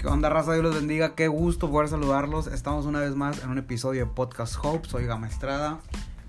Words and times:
¿Qué 0.00 0.06
onda, 0.06 0.30
raza? 0.30 0.54
Dios 0.54 0.64
los 0.64 0.74
bendiga. 0.74 1.14
Qué 1.14 1.28
gusto 1.28 1.70
poder 1.70 1.90
saludarlos. 1.90 2.46
Estamos 2.46 2.86
una 2.86 3.00
vez 3.00 3.14
más 3.14 3.44
en 3.44 3.50
un 3.50 3.58
episodio 3.58 4.06
de 4.06 4.10
Podcast 4.10 4.56
Hope. 4.62 4.88
Soy 4.88 5.04
Gama 5.04 5.28
Estrada. 5.28 5.78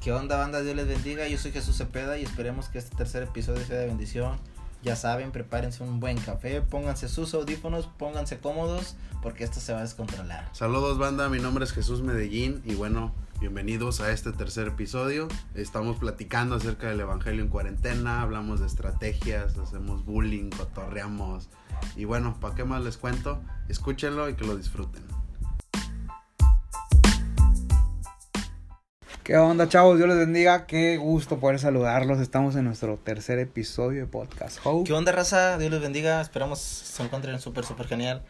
¿Qué 0.01 0.12
onda, 0.12 0.36
banda? 0.36 0.62
Dios 0.62 0.76
les 0.76 0.90
bendiga. 0.90 1.26
Yo 1.29 1.38
soy 1.38 1.54
Jesús 1.54 1.78
Cepeda 1.78 2.18
y 2.18 2.23
esperemos 2.23 2.68
que 2.68 2.79
este 2.79 2.94
tercer 2.97 3.24
episodio 3.24 3.65
sea 3.65 3.78
de 3.78 3.85
bendición. 3.85 4.38
Ya 4.84 4.97
saben, 4.97 5.31
prepárense 5.31 5.84
un 5.84 6.02
buen 6.02 6.17
café, 6.17 6.62
pónganse 6.62 7.07
sus 7.07 7.34
audífonos, 7.34 7.88
pónganse 7.97 8.39
cómodos, 8.39 8.97
porque 9.21 9.46
esto 9.46 9.62
se 9.62 9.72
va 9.72 9.79
a 9.79 9.83
descontrolar. 9.83 10.49
Saludos, 10.51 10.97
banda. 10.97 11.29
Mi 11.29 11.40
nombre 11.40 11.63
es 11.63 11.72
Jesús 11.72 12.01
Medellín 12.01 12.62
y 12.65 12.76
bueno, 12.76 13.13
bienvenidos 13.42 14.01
a 14.01 14.12
este 14.12 14.31
tercer 14.31 14.67
episodio. 14.67 15.28
Estamos 15.55 15.97
platicando 15.97 16.53
acerca 16.53 16.89
del 16.89 16.99
Evangelio 16.99 17.41
en 17.41 17.49
cuarentena, 17.49 18.21
hablamos 18.21 18.59
de 18.59 18.67
estrategias, 18.67 19.57
hacemos 19.57 20.05
bullying, 20.05 20.52
cotorreamos. 20.52 21.49
Y 21.95 22.05
bueno, 22.05 22.38
¿para 22.39 22.53
qué 22.53 22.63
más 22.66 22.83
les 22.83 22.97
cuento? 22.97 23.41
Escúchenlo 23.67 24.30
y 24.30 24.35
que 24.35 24.45
lo 24.45 24.55
disfruten. 24.55 25.02
¿Qué 29.23 29.38
onda, 29.38 29.67
chavos? 29.67 29.97
Dios 29.97 30.08
les 30.08 30.19
bendiga. 30.19 30.67
Qué 30.67 30.97
gusto 30.97 31.39
poder 31.39 31.58
saludarlos. 31.58 32.19
Estamos 32.19 32.55
en 32.55 32.66
nuestro 32.66 32.97
tercer 32.97 33.39
episodio 33.39 34.02
de 34.02 34.08
Podcast 34.08 34.59
Hope. 34.63 34.88
¿Qué 34.88 34.94
onda, 34.94 35.11
raza? 35.11 35.58
Dios 35.58 35.71
les 35.71 35.81
bendiga. 35.81 36.21
Esperamos 36.21 36.59
se 36.59 37.02
encuentren 37.02 37.39
súper, 37.39 37.66
súper 37.66 37.88
genial. 37.88 38.21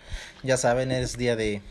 Ya 0.43 0.55
saben, 0.55 0.89
es 0.91 1.17
día 1.17 1.35
de 1.35 1.61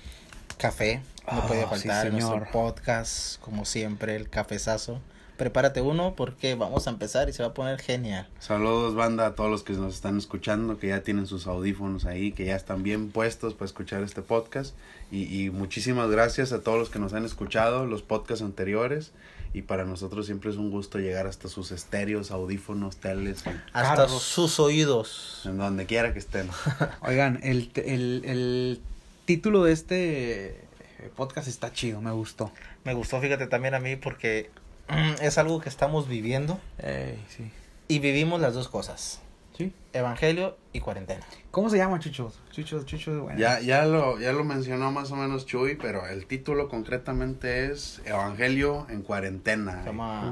café. 0.60 1.02
No 1.30 1.40
Oh, 1.40 1.46
puede 1.46 1.62
sí, 1.62 1.68
faltar 1.70 2.06
en 2.06 2.12
nuestro 2.12 2.34
señor. 2.34 2.50
podcast, 2.50 3.40
como 3.40 3.64
siempre, 3.64 4.16
el 4.16 4.28
cafezazo. 4.28 5.00
Prepárate 5.36 5.80
uno 5.80 6.14
porque 6.16 6.54
vamos 6.54 6.86
a 6.86 6.90
empezar 6.90 7.28
y 7.30 7.32
se 7.32 7.42
va 7.42 7.50
a 7.50 7.54
poner 7.54 7.80
genial. 7.80 8.28
Saludos, 8.40 8.94
banda, 8.94 9.26
a 9.26 9.34
todos 9.34 9.50
los 9.50 9.62
que 9.62 9.72
nos 9.72 9.94
están 9.94 10.18
escuchando, 10.18 10.78
que 10.78 10.88
ya 10.88 11.02
tienen 11.02 11.26
sus 11.26 11.46
audífonos 11.46 12.04
ahí, 12.04 12.32
que 12.32 12.44
ya 12.44 12.56
están 12.56 12.82
bien 12.82 13.10
puestos 13.10 13.54
para 13.54 13.64
escuchar 13.66 14.02
este 14.02 14.20
podcast. 14.20 14.74
Y, 15.10 15.22
y 15.44 15.50
muchísimas 15.50 16.10
gracias 16.10 16.52
a 16.52 16.60
todos 16.62 16.78
los 16.78 16.90
que 16.90 16.98
nos 16.98 17.14
han 17.14 17.24
escuchado 17.24 17.86
los 17.86 18.02
podcasts 18.02 18.44
anteriores. 18.44 19.12
Y 19.54 19.62
para 19.62 19.84
nosotros 19.84 20.26
siempre 20.26 20.50
es 20.50 20.56
un 20.56 20.70
gusto 20.70 20.98
llegar 20.98 21.26
hasta 21.26 21.48
sus 21.48 21.70
estéreos, 21.72 22.30
audífonos, 22.30 22.96
teles, 22.98 23.42
Hasta 23.72 23.94
Carros. 23.96 24.22
sus 24.22 24.60
oídos. 24.60 25.40
en 25.46 25.56
donde 25.58 25.86
quiera 25.86 26.12
que 26.12 26.18
estén. 26.18 26.48
Oigan, 27.00 27.40
el, 27.42 27.70
el, 27.76 28.22
el 28.26 28.80
título 29.24 29.64
de 29.64 29.72
este 29.72 30.46
eh, 30.48 31.10
podcast 31.16 31.48
está 31.48 31.72
chido, 31.72 32.00
me 32.00 32.10
gustó. 32.12 32.52
Me 32.84 32.94
gustó, 32.94 33.20
fíjate 33.20 33.46
también 33.46 33.74
a 33.74 33.80
mí, 33.80 33.96
porque 33.96 34.50
mm, 34.88 35.22
es 35.22 35.38
algo 35.38 35.60
que 35.60 35.68
estamos 35.68 36.08
viviendo 36.08 36.58
Ey, 36.78 37.18
sí. 37.28 37.50
y 37.88 37.98
vivimos 37.98 38.40
las 38.40 38.54
dos 38.54 38.68
cosas. 38.68 39.20
¿Sí? 39.56 39.74
Evangelio 39.92 40.56
y 40.72 40.80
cuarentena. 40.80 41.20
¿Cómo 41.50 41.68
se 41.68 41.76
llama, 41.76 41.98
Chucho? 41.98 42.32
Chucho, 42.50 42.82
Chucho, 42.84 43.24
bueno. 43.24 43.38
Ya, 43.38 43.60
ya, 43.60 43.84
lo, 43.84 44.18
ya 44.18 44.32
lo 44.32 44.42
mencionó 44.42 44.90
más 44.90 45.10
o 45.12 45.16
menos 45.16 45.44
Chuy, 45.44 45.74
pero 45.74 46.06
el 46.06 46.24
título 46.24 46.70
concretamente 46.70 47.66
es 47.66 48.00
Evangelio 48.06 48.86
en 48.88 49.02
cuarentena. 49.02 49.84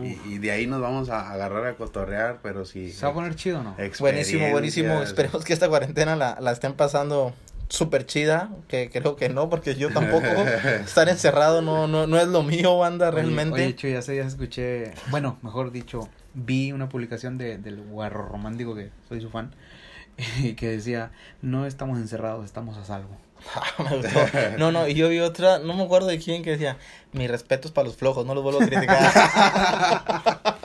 Y, 0.02 0.32
y 0.32 0.38
de 0.38 0.50
ahí 0.52 0.66
nos 0.66 0.80
vamos 0.80 1.10
a 1.10 1.30
agarrar 1.30 1.66
a 1.66 1.74
cotorrear, 1.74 2.38
pero 2.42 2.64
sí. 2.64 2.90
¿Se 2.90 3.04
va 3.04 3.12
a 3.12 3.14
poner 3.14 3.34
chido 3.34 3.60
o 3.60 3.62
no? 3.62 3.76
Buenísimo, 3.98 4.50
buenísimo. 4.50 5.02
Esperemos 5.02 5.44
que 5.44 5.52
esta 5.52 5.68
cuarentena 5.68 6.16
la, 6.16 6.38
la 6.40 6.52
estén 6.52 6.72
pasando 6.72 7.34
súper 7.68 8.06
chida, 8.06 8.50
que 8.66 8.90
creo 8.90 9.16
que 9.16 9.28
no, 9.28 9.50
porque 9.50 9.74
yo 9.74 9.90
tampoco 9.90 10.26
estar 10.84 11.08
encerrado 11.08 11.62
no, 11.62 11.86
no, 11.86 12.06
no 12.06 12.18
es 12.18 12.28
lo 12.28 12.42
mío, 12.42 12.78
banda, 12.78 13.10
realmente. 13.10 13.54
Oye, 13.54 13.64
oye, 13.64 13.76
Chuy, 13.76 13.92
ya 13.92 14.02
sé, 14.02 14.16
ya 14.16 14.24
escuché, 14.24 14.92
bueno, 15.10 15.38
mejor 15.42 15.70
dicho, 15.70 16.08
vi 16.34 16.72
una 16.72 16.88
publicación 16.88 17.38
de, 17.38 17.58
del 17.58 17.80
guarro 17.82 18.26
romántico, 18.26 18.74
que 18.74 18.90
soy 19.08 19.20
su 19.20 19.30
fan, 19.30 19.54
y 20.38 20.54
que 20.54 20.68
decía, 20.68 21.10
no 21.42 21.66
estamos 21.66 21.98
encerrados, 21.98 22.44
estamos 22.44 22.76
a 22.76 22.84
salvo. 22.84 23.16
Me 23.78 23.96
gustó. 23.96 24.18
No, 24.58 24.72
no, 24.72 24.88
y 24.88 24.94
yo 24.94 25.08
vi 25.08 25.20
otra, 25.20 25.60
no 25.60 25.74
me 25.74 25.84
acuerdo 25.84 26.08
de 26.08 26.18
quién, 26.18 26.42
que 26.42 26.50
decía, 26.50 26.76
mi 27.12 27.28
respeto 27.28 27.68
es 27.68 27.72
para 27.72 27.86
los 27.86 27.96
flojos, 27.96 28.26
no 28.26 28.34
los 28.34 28.42
vuelvo 28.42 28.62
a 28.62 28.66
criticar. 28.66 30.57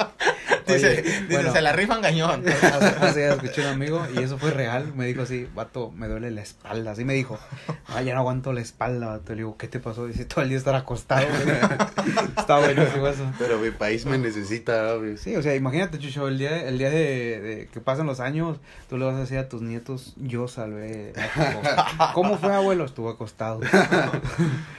Dice, 0.73 1.25
bueno. 1.29 1.51
se 1.51 1.61
la 1.61 1.72
rifan. 1.73 2.03
Hace, 2.03 3.19
días 3.19 3.35
escuché 3.35 3.61
un 3.61 3.67
amigo 3.67 4.06
y 4.16 4.19
eso 4.19 4.38
fue 4.38 4.51
real. 4.51 4.94
Me 4.95 5.06
dijo 5.06 5.22
así, 5.22 5.47
vato, 5.53 5.91
me 5.91 6.07
duele 6.07 6.31
la 6.31 6.41
espalda. 6.41 6.91
Así 6.91 7.06
me 7.06 7.13
dijo, 7.13 7.39
ay, 7.88 8.06
ya 8.06 8.13
no 8.13 8.19
aguanto 8.19 8.53
la 8.53 8.61
espalda, 8.61 9.07
vato. 9.07 9.34
Le 9.34 9.39
digo, 9.39 9.57
¿qué 9.57 9.67
te 9.67 9.79
pasó? 9.79 10.06
Dice, 10.07 10.25
todo 10.25 10.41
el 10.41 10.50
día 10.50 10.57
estar 10.57 10.75
acostado. 10.75 11.25
güey". 11.28 11.57
Está 12.38 12.72
eso. 12.72 13.31
Pero 13.38 13.59
mi 13.59 13.72
país 13.72 14.06
me 14.06 14.17
necesita, 14.17 14.94
obvio. 14.94 15.17
Sí, 15.17 15.35
o 15.35 15.41
sea, 15.41 15.56
imagínate, 15.56 16.00
Chucho, 16.00 16.28
el 16.28 16.38
día, 16.38 16.67
el 16.67 16.78
día 16.78 16.90
de, 16.90 17.41
de 17.41 17.69
que 17.72 17.79
pasan 17.79 18.05
los 18.05 18.19
años, 18.19 18.57
tú 18.90 18.97
le 18.97 19.05
vas 19.05 19.16
a 19.16 19.19
decir 19.19 19.38
a 19.38 19.50
tus 19.50 19.61
nietos, 19.61 20.13
yo 20.17 20.47
salvé. 20.47 21.13
a 21.16 21.40
México". 21.40 21.61
¿Cómo 22.13 22.38
fue, 22.38 22.53
abuelo? 22.53 22.85
Estuvo 22.85 23.09
acostado. 23.09 23.61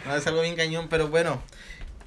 No, 0.07 0.17
es 0.17 0.27
algo 0.27 0.43
bien 0.43 0.57
cañón, 0.57 0.89
pero 0.89 1.09
bueno, 1.09 1.41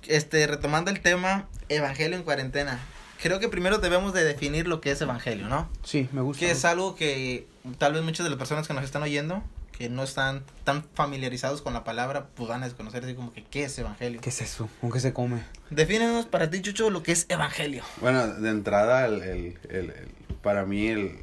este, 0.08 0.48
retomando 0.48 0.92
el 0.92 1.02
tema, 1.02 1.48
Evangelio 1.70 2.18
en 2.18 2.24
cuarentena. 2.24 2.80
Creo 3.22 3.40
que 3.40 3.50
primero 3.50 3.78
debemos 3.80 4.14
de 4.14 4.24
definir 4.24 4.68
lo 4.68 4.80
que 4.82 4.92
es 4.92 5.02
Evangelio, 5.02 5.48
¿no? 5.50 5.70
Sí, 5.84 6.08
me 6.12 6.22
gusta. 6.22 6.40
Que 6.40 6.52
es 6.52 6.66
algo 6.66 6.96
que 6.96 7.48
tal 7.78 7.94
vez 7.94 8.04
muchas 8.04 8.24
de 8.24 8.30
las 8.30 8.38
personas 8.40 8.68
que 8.68 8.74
nos 8.74 8.84
están 8.84 9.02
oyendo, 9.04 9.44
que 9.72 9.90
no 9.90 10.04
están 10.04 10.44
tan 10.64 10.84
familiarizados 10.94 11.62
con 11.62 11.74
la 11.74 11.84
palabra, 11.84 12.28
pues 12.36 12.50
van 12.50 12.64
a 12.64 12.66
desconocer 12.66 13.04
así 13.04 13.14
como 13.16 13.32
que, 13.34 13.44
¿qué 13.44 13.64
es 13.66 13.78
Evangelio? 13.80 14.22
¿Qué 14.22 14.30
es 14.30 14.42
eso? 14.42 14.70
¿Con 14.82 14.92
qué 14.92 15.00
se 15.00 15.14
come? 15.14 15.44
Defínenos 15.70 16.26
para 16.26 16.50
ti, 16.50 16.62
Chucho, 16.62 16.90
lo 16.90 17.04
que 17.04 17.12
es 17.12 17.26
Evangelio. 17.30 17.84
Bueno, 18.02 18.28
de 18.28 18.50
entrada, 18.50 19.06
el, 19.06 19.22
el- 19.22 19.60
el- 19.70 19.90
el- 19.92 20.08
para 20.42 20.66
mí, 20.66 20.88
el, 20.88 21.20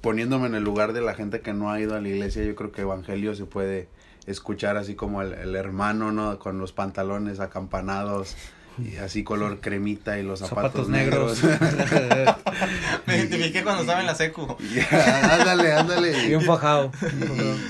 poniéndome 0.00 0.46
en 0.48 0.54
el 0.54 0.64
lugar 0.64 0.92
de 0.92 1.00
la 1.00 1.14
gente 1.14 1.40
que 1.40 1.52
no 1.54 1.70
ha 1.70 1.80
ido 1.80 1.94
a 1.94 2.00
la 2.00 2.08
iglesia, 2.08 2.42
yo 2.44 2.54
creo 2.54 2.72
que 2.72 2.82
Evangelio 2.82 3.34
se 3.34 3.44
puede 3.46 3.88
escuchar 4.26 4.76
así 4.78 4.94
como 4.94 5.20
el, 5.22 5.32
el 5.34 5.54
hermano, 5.56 6.10
¿no? 6.12 6.38
Con 6.38 6.58
los 6.58 6.72
pantalones 6.72 7.40
acampanados, 7.40 8.36
y 8.78 8.96
así 8.96 9.22
color 9.24 9.60
cremita 9.60 10.18
y 10.18 10.22
los 10.22 10.40
zapatos, 10.40 10.86
Zapatos 10.86 10.88
negros. 10.88 11.42
negros. 11.44 12.36
Me 13.06 13.16
identifiqué 13.18 13.62
cuando 13.62 13.82
estaba 13.82 14.00
en 14.00 14.06
la 14.06 14.14
secu. 14.14 14.56
Y- 14.60 14.80
ándale, 14.94 15.72
ándale. 15.74 16.10
Bien 16.26 16.42
fajado. 16.42 16.90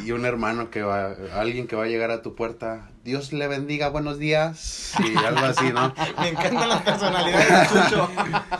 Y, 0.02 0.08
y 0.08 0.12
un 0.12 0.24
hermano 0.24 0.70
que 0.70 0.82
va, 0.82 1.14
alguien 1.34 1.66
que 1.66 1.76
va 1.76 1.84
a 1.84 1.88
llegar 1.88 2.10
a 2.10 2.22
tu 2.22 2.34
puerta, 2.34 2.88
Dios 3.04 3.32
le 3.32 3.46
bendiga, 3.48 3.88
buenos 3.90 4.18
días, 4.18 4.94
y 5.04 5.16
algo 5.24 5.44
así, 5.44 5.70
¿no? 5.72 5.94
Me 6.20 6.28
encantan 6.28 6.68
las 6.68 6.82
personalidades 6.82 7.48
de 7.48 7.66
Chucho. 7.68 8.08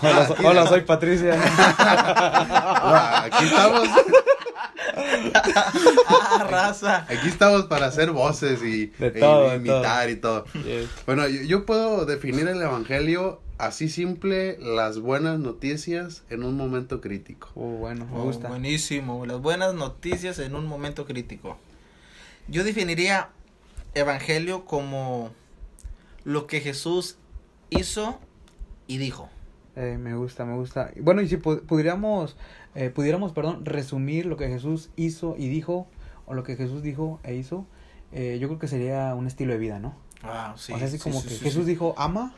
Hola, 0.03 0.27
so- 0.27 0.37
hola, 0.45 0.67
soy 0.67 0.81
Patricia. 0.83 1.35
Aquí 3.25 3.45
estamos, 3.47 3.89
Ah, 4.95 6.47
raza. 6.51 7.07
aquí 7.09 7.29
estamos 7.29 7.65
para 7.67 7.87
hacer 7.87 8.11
voces 8.13 8.63
y 8.63 8.87
De 8.87 9.09
e 9.15 9.57
imitar 9.57 10.11
y 10.11 10.17
todo. 10.17 10.45
Bueno, 11.07 11.27
yo, 11.29 11.43
yo 11.43 11.67
puedo 11.67 12.07
definir 12.07 12.49
el 12.49 12.61
evangelio 12.61 13.41
así 13.59 13.89
simple, 13.89 14.59
las 14.59 14.99
buenas 14.99 15.39
noticias 15.39 16.23
en 16.31 16.45
un 16.45 16.57
momento 16.57 17.01
crítico. 17.01 17.49
Uh, 17.55 17.79
bueno, 17.79 18.07
me 18.07 18.19
Oh, 18.19 18.25
gusta. 18.25 18.49
buenísimo. 18.49 19.27
Las 19.27 19.41
buenas 19.41 19.75
noticias 19.75 20.39
en 20.39 20.55
un 20.55 20.67
momento 20.67 21.05
crítico. 21.07 21.57
Yo 22.49 22.65
definiría 22.65 23.31
Evangelio 23.95 24.65
como 24.65 25.33
lo 26.25 26.47
que 26.49 26.61
Jesús 26.61 27.17
hizo 27.71 28.19
y 28.89 28.99
dijo. 28.99 29.31
Eh, 29.77 29.99
me 30.01 30.15
gusta, 30.15 30.45
me 30.45 30.55
gusta. 30.55 30.91
Bueno, 31.01 31.21
y 31.23 31.29
si 31.29 31.37
pu- 31.37 31.63
pudiéramos, 31.63 32.37
eh, 32.75 32.91
pudiéramos, 32.91 33.33
perdón, 33.33 33.65
resumir 33.65 34.27
lo 34.27 34.37
que 34.37 34.49
Jesús 34.49 34.91
hizo 34.97 35.35
y 35.39 35.49
dijo, 35.49 35.89
o 36.27 36.35
lo 36.35 36.45
que 36.45 36.57
Jesús 36.57 36.83
dijo 36.83 37.21
e 37.25 37.35
hizo, 37.35 37.67
eh, 38.13 38.39
yo 38.41 38.47
creo 38.49 38.59
que 38.61 38.69
sería 38.69 39.15
un 39.15 39.27
estilo 39.27 39.53
de 39.53 39.59
vida, 39.59 39.79
¿no? 39.81 39.97
Ah, 40.23 40.55
sí. 40.57 40.73
o 40.73 40.79
sea, 40.79 40.87
así 40.87 40.99
sí, 40.99 41.03
como 41.03 41.21
sí, 41.21 41.29
que 41.29 41.35
sí, 41.35 41.45
Jesús 41.45 41.65
sí. 41.65 41.71
dijo, 41.71 41.95
ama, 41.99 42.33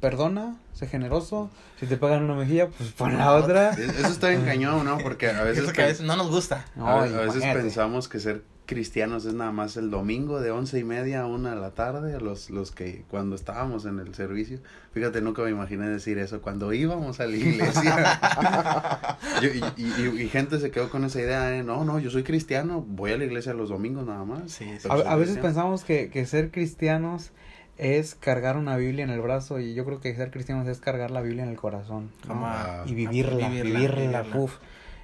perdona, 0.00 0.56
sé 0.72 0.86
generoso, 0.86 1.50
si 1.80 1.86
te 1.86 1.96
pagan 1.96 2.22
una 2.22 2.34
mejilla, 2.34 2.68
pues 2.68 2.92
pon 2.92 3.18
la 3.18 3.32
otra. 3.34 3.70
Eso 3.70 4.08
está 4.08 4.28
bien 4.28 4.44
cañón, 4.46 4.84
¿no? 4.84 4.98
Porque 4.98 5.28
a 5.28 5.42
veces, 5.42 5.72
que 5.72 5.82
a 5.82 5.86
veces 5.86 6.06
no 6.06 6.16
nos 6.16 6.30
gusta. 6.30 6.64
No, 6.76 6.86
a, 6.86 6.98
a 7.02 7.06
veces 7.06 7.18
imagínate. 7.36 7.60
pensamos 7.62 8.08
que 8.08 8.20
ser 8.20 8.44
cristianos 8.68 9.24
es 9.24 9.32
nada 9.32 9.50
más 9.50 9.76
el 9.78 9.90
domingo 9.90 10.40
de 10.40 10.50
once 10.50 10.78
y 10.78 10.84
media 10.84 11.22
a 11.22 11.26
una 11.26 11.54
de 11.54 11.60
la 11.60 11.70
tarde, 11.70 12.20
los, 12.20 12.50
los 12.50 12.70
que 12.70 13.02
cuando 13.10 13.34
estábamos 13.34 13.86
en 13.86 13.98
el 13.98 14.14
servicio, 14.14 14.58
fíjate, 14.92 15.22
nunca 15.22 15.42
me 15.42 15.50
imaginé 15.50 15.88
decir 15.88 16.18
eso, 16.18 16.42
cuando 16.42 16.72
íbamos 16.74 17.18
a 17.18 17.26
la 17.26 17.36
iglesia. 17.36 18.20
Yo- 19.42 19.48
y, 19.48 19.82
y- 19.82 20.22
y 20.22 20.28
gente 20.28 20.60
se 20.60 20.70
quedó 20.70 20.90
con 20.90 21.04
esa 21.04 21.18
idea, 21.20 21.56
¿eh? 21.56 21.62
no, 21.64 21.84
no, 21.84 21.98
yo 21.98 22.10
soy 22.10 22.22
cristiano, 22.24 22.84
voy 22.86 23.12
a 23.12 23.16
la 23.16 23.24
iglesia 23.24 23.54
los 23.54 23.70
domingos 23.70 24.06
nada 24.06 24.24
más. 24.24 24.52
Sí, 24.52 24.66
sí. 24.78 24.88
Pero 24.88 24.94
A, 24.94 25.16
veces 25.16 25.36
cristiano. 25.36 25.42
pensamos 25.42 25.84
que, 25.84 26.10
que 26.10 26.26
ser 26.26 26.50
cristianos 26.50 27.30
es 27.78 28.14
cargar 28.16 28.56
una 28.58 28.76
Biblia 28.76 29.04
en 29.04 29.10
el 29.10 29.20
brazo 29.20 29.60
y 29.60 29.72
yo 29.74 29.84
creo 29.84 30.00
que 30.00 30.14
ser 30.14 30.30
cristianos 30.30 30.66
es 30.68 30.78
cargar 30.80 31.10
la 31.10 31.22
Biblia 31.22 31.44
en 31.44 31.48
el 31.50 31.56
corazón. 31.56 32.10
¿no? 32.26 32.34
Jamás. 32.34 32.86
Y 32.90 32.94
vivirla, 32.94 33.48
Vivirla, 33.48 33.78
vivirla, 33.80 34.20
vivirla. 34.22 34.40
uf. 34.40 34.56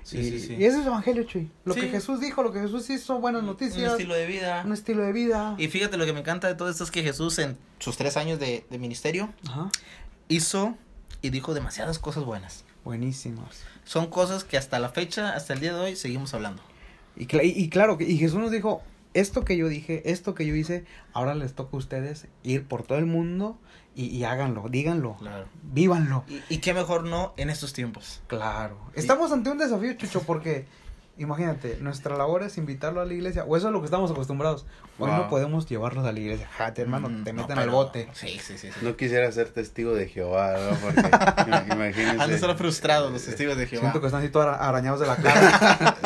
Sí, 0.04 0.18
y, 0.18 0.30
sí, 0.30 0.38
sí. 0.40 0.54
y 0.58 0.64
ese 0.64 0.80
es 0.80 0.86
evangelio, 0.86 1.24
Chuy. 1.24 1.50
Lo 1.64 1.74
que 1.74 1.88
Jesús 1.88 2.20
dijo, 2.20 2.42
lo 2.42 2.52
que 2.52 2.60
Jesús 2.60 2.88
hizo, 2.90 3.18
buenas 3.20 3.40
Un 3.40 3.46
noticias, 3.46 3.92
estilo 3.92 4.14
de 4.14 4.26
vida. 4.26 4.62
un 4.64 4.72
estilo 4.72 5.02
de 5.02 5.12
vida. 5.12 5.54
Y 5.58 5.68
fíjate, 5.68 5.96
lo 5.96 6.04
que 6.04 6.12
me 6.12 6.20
encanta 6.20 6.46
de 6.46 6.54
todo 6.54 6.68
esto 6.70 6.84
es 6.84 6.90
que 6.90 7.02
Jesús 7.02 7.38
en 7.38 7.56
sus 7.78 7.96
tres 7.96 8.16
años 8.18 8.38
de, 8.38 8.64
de 8.70 8.78
ministerio 8.78 9.32
Ajá. 9.48 9.70
hizo 10.28 10.76
y 11.22 11.30
dijo 11.30 11.54
demasiadas 11.54 11.98
cosas 11.98 12.24
buenas. 12.24 12.64
Buenísimos. 12.84 13.62
Son 13.84 14.08
cosas 14.08 14.44
que 14.44 14.58
hasta 14.58 14.78
la 14.78 14.90
fecha, 14.90 15.34
hasta 15.34 15.54
el 15.54 15.60
día 15.60 15.74
de 15.74 15.80
hoy, 15.80 15.96
seguimos 15.96 16.34
hablando. 16.34 16.62
Y, 17.16 17.26
cla- 17.26 17.42
y, 17.44 17.48
y 17.58 17.68
claro, 17.70 17.96
que- 17.96 18.04
y 18.04 18.18
Jesús 18.18 18.38
nos 18.38 18.50
dijo, 18.50 18.82
esto 19.14 19.44
que 19.44 19.56
yo 19.56 19.68
dije, 19.68 20.10
esto 20.10 20.34
que 20.34 20.46
yo 20.46 20.54
hice, 20.54 20.84
ahora 21.12 21.34
les 21.34 21.54
toca 21.54 21.76
a 21.76 21.78
ustedes 21.78 22.28
ir 22.42 22.66
por 22.66 22.82
todo 22.82 22.98
el 22.98 23.06
mundo 23.06 23.58
y, 23.94 24.06
y 24.06 24.24
háganlo, 24.24 24.68
díganlo, 24.68 25.16
Claro. 25.18 25.46
vívanlo. 25.72 26.24
Y, 26.28 26.40
y 26.54 26.58
qué 26.58 26.74
mejor 26.74 27.04
no 27.04 27.32
en 27.36 27.48
estos 27.50 27.72
tiempos. 27.72 28.22
Claro. 28.26 28.76
Estamos 28.94 29.30
ante 29.32 29.50
un 29.50 29.58
desafío, 29.58 29.92
Chucho, 29.94 30.22
porque 30.22 30.66
imagínate, 31.16 31.78
nuestra 31.80 32.16
labor 32.16 32.42
es 32.42 32.58
invitarlo 32.58 33.00
a 33.00 33.04
la 33.04 33.14
iglesia, 33.14 33.44
o 33.44 33.56
eso 33.56 33.68
es 33.68 33.72
lo 33.72 33.80
que 33.80 33.84
estamos 33.86 34.10
acostumbrados. 34.10 34.66
Hoy 34.98 35.10
no 35.10 35.28
podemos 35.28 35.66
llevarlos 35.66 36.04
a 36.06 36.12
la 36.12 36.18
iglesia. 36.20 36.48
Jate, 36.56 36.82
hermano, 36.82 37.08
Mm, 37.08 37.24
te 37.24 37.32
no, 37.32 37.42
meten 37.42 37.56
pero- 37.56 37.60
al 37.62 37.70
bote. 37.70 38.08
Sí, 38.12 38.38
sí, 38.42 38.56
sí. 38.58 38.68
sí. 38.70 38.78
No 38.82 38.96
quisiera 38.96 39.30
ser 39.32 39.48
testigo 39.48 39.92
de 39.94 40.06
Jehová, 40.08 40.54
¿no? 40.58 40.76
Porque 40.78 41.00
im- 41.50 41.72
imagínense. 41.74 42.22
Han 42.22 42.28
de 42.30 42.34
estar 42.36 42.56
frustrados 42.56 43.10
los 43.12 43.22
testigos 43.24 43.56
de 43.56 43.66
Jehová. 43.66 43.82
Siento 43.82 44.00
que 44.00 44.06
están 44.06 44.20
así 44.22 44.30
todos 44.30 44.46
arañados 44.58 45.00
de 45.00 45.06
la 45.06 45.16
cara. 45.16 45.96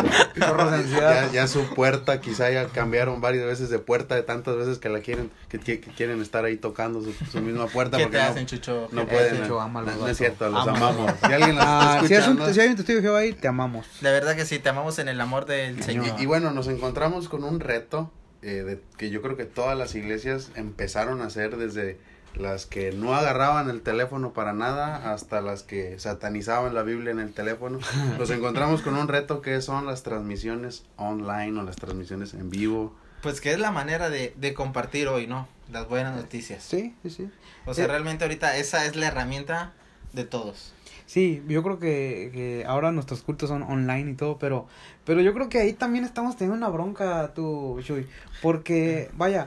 Ya, 0.91 1.31
ya 1.33 1.47
su 1.49 1.75
puerta 1.75 2.21
quizá 2.21 2.51
ya 2.51 2.67
cambiaron 2.69 3.21
varias 3.21 3.45
veces 3.45 3.71
de 3.71 3.79
puerta 3.79 4.15
de 4.15 4.23
tantas 4.23 4.57
veces 4.57 4.79
que 4.79 4.89
la 4.89 5.01
quieren 5.01 5.31
que, 5.49 5.59
que- 5.59 5.81
que 5.81 5.91
quieren 5.91 6.21
estar 6.23 6.45
ahí 6.45 6.57
tocando 6.57 7.03
su, 7.03 7.13
su 7.31 7.41
misma 7.41 7.67
puerta 7.67 7.97
¿Qué 7.97 8.05
porque 8.05 8.19
te 8.19 8.25
no, 8.25 8.31
hacen, 8.31 8.47
Chucho? 8.47 8.89
no 8.93 9.07
pueden 9.07 9.37
Chucho, 9.43 9.49
no, 9.55 9.61
ámalos, 9.61 9.97
no 9.97 10.09
es 10.09 10.17
cierto 10.17 10.49
los 10.49 10.63
Ámalos. 10.67 10.81
amamos 10.91 11.13
si 11.27 11.33
alguien 11.33 11.57
nos 11.57 11.65
Ah, 11.67 11.93
está 11.97 12.09
si, 12.09 12.15
es 12.15 12.21
un- 12.21 12.25
escuchando 12.35 12.55
si 12.55 12.61
hay 12.61 12.69
un 12.69 12.77
testigo 12.77 12.97
de 12.99 13.03
Jehová 13.03 13.19
ahí, 13.19 13.33
te 13.33 13.49
amamos. 13.49 13.87
De 14.01 14.11
verdad 14.13 14.37
que 14.37 14.45
sí, 14.47 14.59
te 14.59 14.69
amamos 14.69 14.99
en 14.99 15.09
el 15.09 15.21
amor 15.21 15.47
del 15.47 15.83
Señor. 15.83 16.07
y, 16.19 16.23
y 16.23 16.27
bueno 16.27 16.51
nos 16.53 16.69
encontramos 16.69 17.29
con 17.29 17.45
un 17.45 17.61
reto 17.61 18.11
eh, 18.43 18.63
de, 18.63 18.81
que 18.97 19.11
yo 19.11 19.21
creo 19.23 19.37
que 19.37 19.45
todas 19.45 19.77
las 19.77 19.95
iglesias 19.95 20.51
empezaron 20.55 21.21
a 21.23 21.27
hacer 21.27 21.57
desde 21.57 21.99
las 22.35 22.67
que 22.67 22.93
no 22.93 23.15
agarraban 23.15 23.69
el 23.71 23.81
teléfono 23.81 24.33
para 24.33 24.53
nada 24.53 25.13
hasta 25.13 25.41
las 25.41 25.63
que 25.63 25.99
satanizaban 25.99 26.75
la 26.75 26.83
Biblia 26.83 27.11
en 27.11 27.19
el 27.21 27.33
teléfono. 27.33 27.79
Nos 28.19 28.31
encontramos 28.31 28.83
con 28.83 28.95
un 28.97 29.09
reto 29.09 29.41
que 29.43 29.61
son 29.61 29.87
las 29.87 30.03
transmisiones 30.03 30.85
online 30.97 31.59
o 31.59 31.65
las 31.65 31.77
transmisiones 31.77 32.35
en 32.35 32.51
vivo. 32.51 32.95
Pues 33.23 33.41
que 33.41 33.53
es 33.53 33.59
la 33.59 33.73
manera 33.73 34.11
de, 34.11 34.33
de 34.37 34.55
compartir 34.55 35.09
hoy, 35.09 35.27
¿no? 35.27 35.49
Las 35.73 35.89
buenas 35.89 36.15
noticias. 36.17 36.63
Sí, 36.63 36.95
sí, 37.03 37.11
sí. 37.11 37.31
O 37.67 37.75
sea, 37.75 37.87
Eh. 37.87 37.89
realmente 37.89 38.25
ahorita 38.25 38.57
esa 38.57 38.87
es 38.87 38.95
la 38.95 39.09
herramienta 39.09 39.73
de 40.13 40.25
todos. 40.25 40.73
Sí, 41.09 41.43
yo 41.49 41.63
creo 41.63 41.79
que, 41.79 42.31
que 42.35 42.65
ahora 42.67 42.93
nuestros 42.93 43.23
cultos 43.23 43.49
son 43.49 43.63
online 43.63 44.11
y 44.11 44.15
todo, 44.15 44.39
pero, 44.39 44.67
pero 45.07 45.23
yo 45.23 45.33
creo 45.33 45.49
que 45.49 45.57
ahí 45.59 45.73
también 45.73 46.05
estamos 46.05 46.37
teniendo 46.37 46.55
una 46.59 46.69
bronca, 46.69 47.33
tú, 47.35 47.81
Chuy, 47.83 48.07
porque, 48.43 49.09
vaya, 49.15 49.47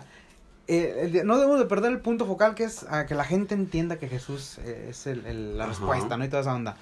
eh, 0.67 1.21
no 1.23 1.37
debemos 1.37 1.59
de 1.59 1.67
perder 1.67 1.91
el 1.91 1.99
punto 1.99 2.25
focal 2.25 2.55
que 2.55 2.63
es 2.63 2.83
a 2.89 3.05
que 3.05 3.13
la 3.13 3.25
gente 3.25 3.53
entienda 3.53 3.97
que 3.99 4.07
Jesús 4.07 4.57
eh, 4.65 4.87
es 4.89 5.05
el, 5.05 5.23
el- 5.27 5.57
la 5.59 5.65
Ajá. 5.65 5.73
respuesta, 5.73 6.17
¿no? 6.17 6.25
Y 6.25 6.29
toda 6.29 6.41
esa 6.41 6.55
onda. 6.55 6.77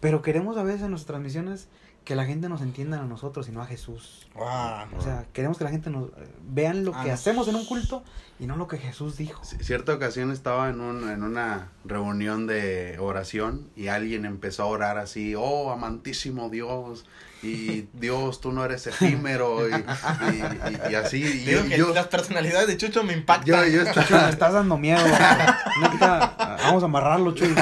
Pero 0.00 0.20
queremos 0.20 0.58
a 0.58 0.62
veces 0.62 0.82
en 0.82 0.90
nuestras 0.90 1.06
transmisiones 1.14 1.68
que 2.08 2.16
la 2.16 2.24
gente 2.24 2.48
nos 2.48 2.62
entienda 2.62 2.98
a 2.98 3.04
nosotros 3.04 3.50
y 3.50 3.52
no 3.52 3.60
a 3.60 3.66
Jesús. 3.66 4.26
O 4.34 5.02
sea, 5.02 5.26
queremos 5.34 5.58
que 5.58 5.64
la 5.64 5.68
gente 5.70 5.90
nos 5.90 6.08
eh, 6.08 6.26
vean 6.48 6.82
lo 6.86 6.94
Ah, 6.94 7.04
que 7.04 7.10
hacemos 7.10 7.48
en 7.48 7.54
un 7.56 7.66
culto 7.66 8.02
y 8.40 8.46
no 8.46 8.56
lo 8.56 8.66
que 8.66 8.78
Jesús 8.78 9.18
dijo. 9.18 9.44
C- 9.44 9.62
Cierta 9.62 9.92
ocasión 9.92 10.32
estaba 10.32 10.70
en, 10.70 10.80
un, 10.80 11.06
en 11.10 11.22
una 11.22 11.68
reunión 11.84 12.46
de 12.46 12.96
oración 12.98 13.68
y 13.76 13.88
alguien 13.88 14.24
empezó 14.24 14.62
a 14.62 14.66
orar 14.66 14.96
así, 14.96 15.34
oh, 15.36 15.70
amantísimo 15.70 16.48
Dios, 16.48 17.04
y 17.42 17.88
Dios, 17.92 18.40
tú 18.40 18.52
no 18.52 18.64
eres 18.64 18.86
efímero, 18.86 19.68
y, 19.68 19.72
y- 19.74 19.76
y- 19.76 20.92
y 20.92 20.94
así, 20.94 21.18
y 21.22 21.44
Digo 21.44 21.60
yo, 21.64 21.68
que 21.68 21.76
yo, 21.76 21.92
las 21.92 22.06
personalidades 22.06 22.68
de 22.68 22.78
Chucho 22.78 23.04
me 23.04 23.12
impactan. 23.12 23.66
yo, 23.66 23.66
yo 23.66 23.84
me 23.84 24.30
estás 24.30 24.54
dando 24.54 24.78
miedo. 24.78 25.04
Vamos 26.00 26.82
a 26.82 26.86
amarrarlo, 26.86 27.32
Chuy. 27.34 27.54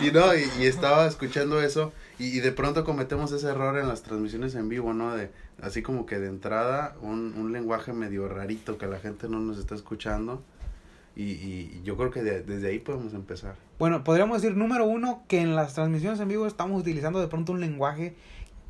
y 0.00 0.10
no, 0.10 0.34
y, 0.34 0.50
y 0.58 0.66
estaba 0.66 1.06
escuchando 1.06 1.60
eso, 1.62 1.92
y, 2.18 2.36
y 2.36 2.40
de 2.40 2.52
pronto 2.52 2.84
cometemos 2.84 3.32
ese 3.32 3.48
error 3.48 3.78
en 3.78 3.88
las 3.88 4.02
transmisiones 4.02 4.54
en 4.54 4.68
vivo, 4.68 4.92
¿no? 4.94 5.14
De, 5.14 5.30
así 5.62 5.82
como 5.82 6.06
que 6.06 6.18
de 6.18 6.28
entrada, 6.28 6.96
un, 7.02 7.34
un 7.36 7.52
lenguaje 7.52 7.92
medio 7.92 8.28
rarito 8.28 8.78
que 8.78 8.86
la 8.86 8.98
gente 8.98 9.28
no 9.28 9.38
nos 9.40 9.58
está 9.58 9.74
escuchando, 9.74 10.42
y, 11.14 11.22
y 11.32 11.80
yo 11.84 11.96
creo 11.96 12.10
que 12.10 12.22
de- 12.22 12.42
desde 12.42 12.68
ahí 12.68 12.78
podemos 12.78 13.14
empezar. 13.14 13.54
Bueno, 13.78 14.04
podríamos 14.04 14.42
decir, 14.42 14.56
número 14.56 14.84
uno, 14.86 15.22
que 15.28 15.40
en 15.40 15.54
las 15.56 15.74
transmisiones 15.74 16.20
en 16.20 16.28
vivo 16.28 16.46
estamos 16.46 16.80
utilizando 16.80 17.20
de 17.20 17.28
pronto 17.28 17.52
un 17.52 17.60
lenguaje 17.60 18.14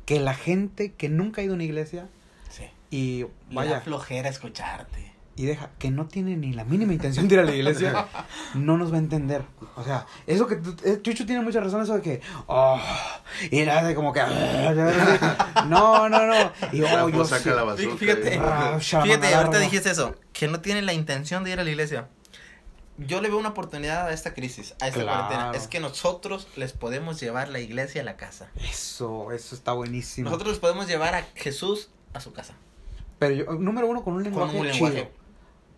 que 0.05 0.19
la 0.21 0.33
gente 0.33 0.93
que 0.93 1.09
nunca 1.09 1.41
ha 1.41 1.43
ido 1.43 1.53
a 1.53 1.55
una 1.55 1.63
iglesia 1.65 2.07
Sí. 2.49 2.63
y 2.89 3.23
Vaya. 3.51 3.71
vaya, 3.71 3.81
flojera 3.81 4.29
escucharte. 4.29 5.06
Y 5.37 5.45
deja, 5.45 5.69
que 5.79 5.89
no 5.91 6.07
tiene 6.07 6.35
ni 6.35 6.51
la 6.51 6.65
mínima 6.65 6.91
intención 6.91 7.27
de 7.27 7.35
ir 7.35 7.39
a 7.41 7.43
la 7.45 7.53
iglesia, 7.55 8.07
no 8.55 8.77
nos 8.77 8.91
va 8.91 8.95
a 8.95 8.99
entender. 8.99 9.43
O 9.75 9.83
sea, 9.83 10.05
eso 10.25 10.47
que 10.47 10.55
tú- 10.57 10.75
eh, 10.83 10.99
Chucho 11.01 11.25
tiene 11.25 11.41
mucha 11.41 11.59
razón, 11.61 11.81
eso 11.83 11.93
de 11.95 12.01
que, 12.01 12.21
oh, 12.47 12.79
y 13.51 13.63
le 13.63 13.71
hace 13.71 13.93
como 13.95 14.11
que, 14.11 14.19
no, 15.67 16.09
no, 16.09 16.25
no, 16.27 16.51
y 16.71 16.81
oh, 16.81 17.09
yo 17.09 17.23
saca 17.25 17.43
sí. 17.43 17.49
la 17.49 17.63
basura. 17.63 17.95
Fíjate, 17.97 18.39
Ah, 18.41 18.77
fíjate, 18.79 19.33
ahorita 19.35 19.59
dijiste 19.59 19.89
eso, 19.91 20.15
que 20.33 20.47
no 20.47 20.59
tiene 20.59 20.81
la 20.81 20.93
intención 20.93 21.43
de 21.43 21.51
ir 21.51 21.59
a 21.59 21.63
la 21.63 21.69
iglesia. 21.69 22.07
Yo 22.99 23.21
le 23.21 23.29
veo 23.29 23.37
una 23.37 23.49
oportunidad 23.49 24.07
a 24.07 24.11
esta 24.13 24.33
crisis, 24.33 24.73
a 24.81 24.87
esta 24.87 25.01
Claro. 25.03 25.27
cuarentena. 25.27 25.51
Es 25.55 25.67
que 25.67 25.79
nosotros 25.79 26.47
les 26.55 26.73
podemos 26.73 27.19
llevar 27.19 27.47
la 27.49 27.59
iglesia 27.59 28.01
a 28.01 28.03
la 28.03 28.17
casa. 28.17 28.49
Eso, 28.71 29.31
eso 29.31 29.53
está 29.53 29.73
buenísimo. 29.73 30.25
Nosotros 30.31 30.53
les 30.53 30.59
podemos 30.59 30.87
llevar 30.87 31.13
a 31.13 31.23
Jesús 31.35 31.89
a 32.13 32.19
su 32.21 32.33
casa. 32.33 32.55
Pero 33.19 33.35
yo, 33.35 33.45
número 33.53 33.85
uno, 33.87 34.03
con 34.03 34.13
un 34.15 34.23
Con 34.23 34.31
lenguaje, 34.31 34.57
un 34.59 34.67
lenguaje 34.67 34.95
chido. 34.95 35.11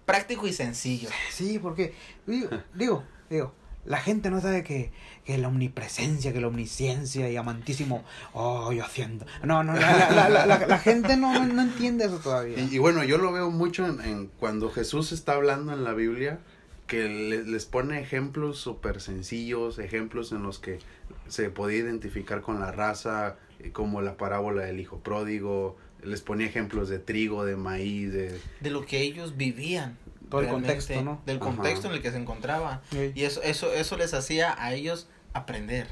Práctico 0.10 0.48
y 0.48 0.54
sencillo. 0.54 1.10
Sí, 1.32 1.60
porque, 1.60 1.94
digo, 2.26 2.50
digo, 2.74 3.04
digo, 3.30 3.54
la 3.86 3.98
gente 3.98 4.30
no 4.30 4.42
sabe 4.42 4.64
que, 4.64 4.92
que 5.26 5.38
la 5.38 5.48
omnipresencia, 5.48 6.34
que 6.34 6.42
la 6.42 6.48
omnisciencia 6.48 7.30
y 7.30 7.38
amantísimo, 7.38 8.04
oh, 8.34 8.72
yo 8.72 8.84
haciendo. 8.84 9.26
No, 9.44 9.64
no, 9.64 9.74
la, 9.74 10.10
la, 10.10 10.30
la, 10.30 10.46
la, 10.46 10.68
la 10.68 10.78
gente 10.80 11.16
no, 11.18 11.46
no, 11.46 11.62
entiende 11.62 12.06
eso 12.06 12.18
todavía. 12.20 12.60
Y, 12.60 12.76
y 12.76 12.78
bueno, 12.78 13.04
yo 13.04 13.18
lo 13.18 13.32
veo 13.32 13.50
mucho 13.52 13.86
en, 13.88 14.02
en 14.02 14.28
cuando 14.40 14.70
Jesús 14.70 15.12
está 15.12 15.34
hablando 15.34 15.74
en 15.74 15.84
la 15.84 15.94
Biblia, 15.94 16.40
que 16.88 17.08
le- 17.08 17.44
les 17.46 17.66
pone 17.66 18.00
ejemplos 18.02 18.58
súper 18.60 19.00
sencillos, 19.02 19.80
ejemplos 19.80 20.32
en 20.34 20.44
los 20.44 20.60
que 20.60 20.80
se 21.28 21.50
podía 21.50 21.78
identificar 21.80 22.42
con 22.42 22.60
la 22.60 22.72
raza, 22.72 23.38
eh, 23.60 23.72
como 23.72 24.02
la 24.02 24.18
parábola 24.18 24.64
del 24.64 24.80
hijo 24.80 25.00
pródigo, 25.00 25.78
les 26.04 26.22
ponía 26.22 26.48
ejemplos 26.48 26.90
de 26.90 27.00
trigo, 27.00 27.46
de 27.46 27.56
maíz, 27.56 28.12
de... 28.14 28.40
De 28.62 28.70
lo 28.70 28.86
que 28.86 29.02
ellos 29.02 29.36
vivían. 29.38 29.98
Todo 30.30 30.42
el 30.42 30.48
contexto, 30.48 31.02
¿no? 31.02 31.22
Del 31.26 31.38
Ajá. 31.38 31.46
contexto 31.48 31.88
en 31.88 31.94
el 31.94 32.02
que 32.02 32.12
se 32.12 32.18
encontraban. 32.18 32.82
Sí, 32.92 33.12
Y 33.16 33.24
eso, 33.24 33.42
eso, 33.42 33.74
eso 33.74 33.98
les 33.98 34.14
hacía 34.14 34.56
a 34.64 34.74
ellos 34.74 35.08
aprender. 35.34 35.88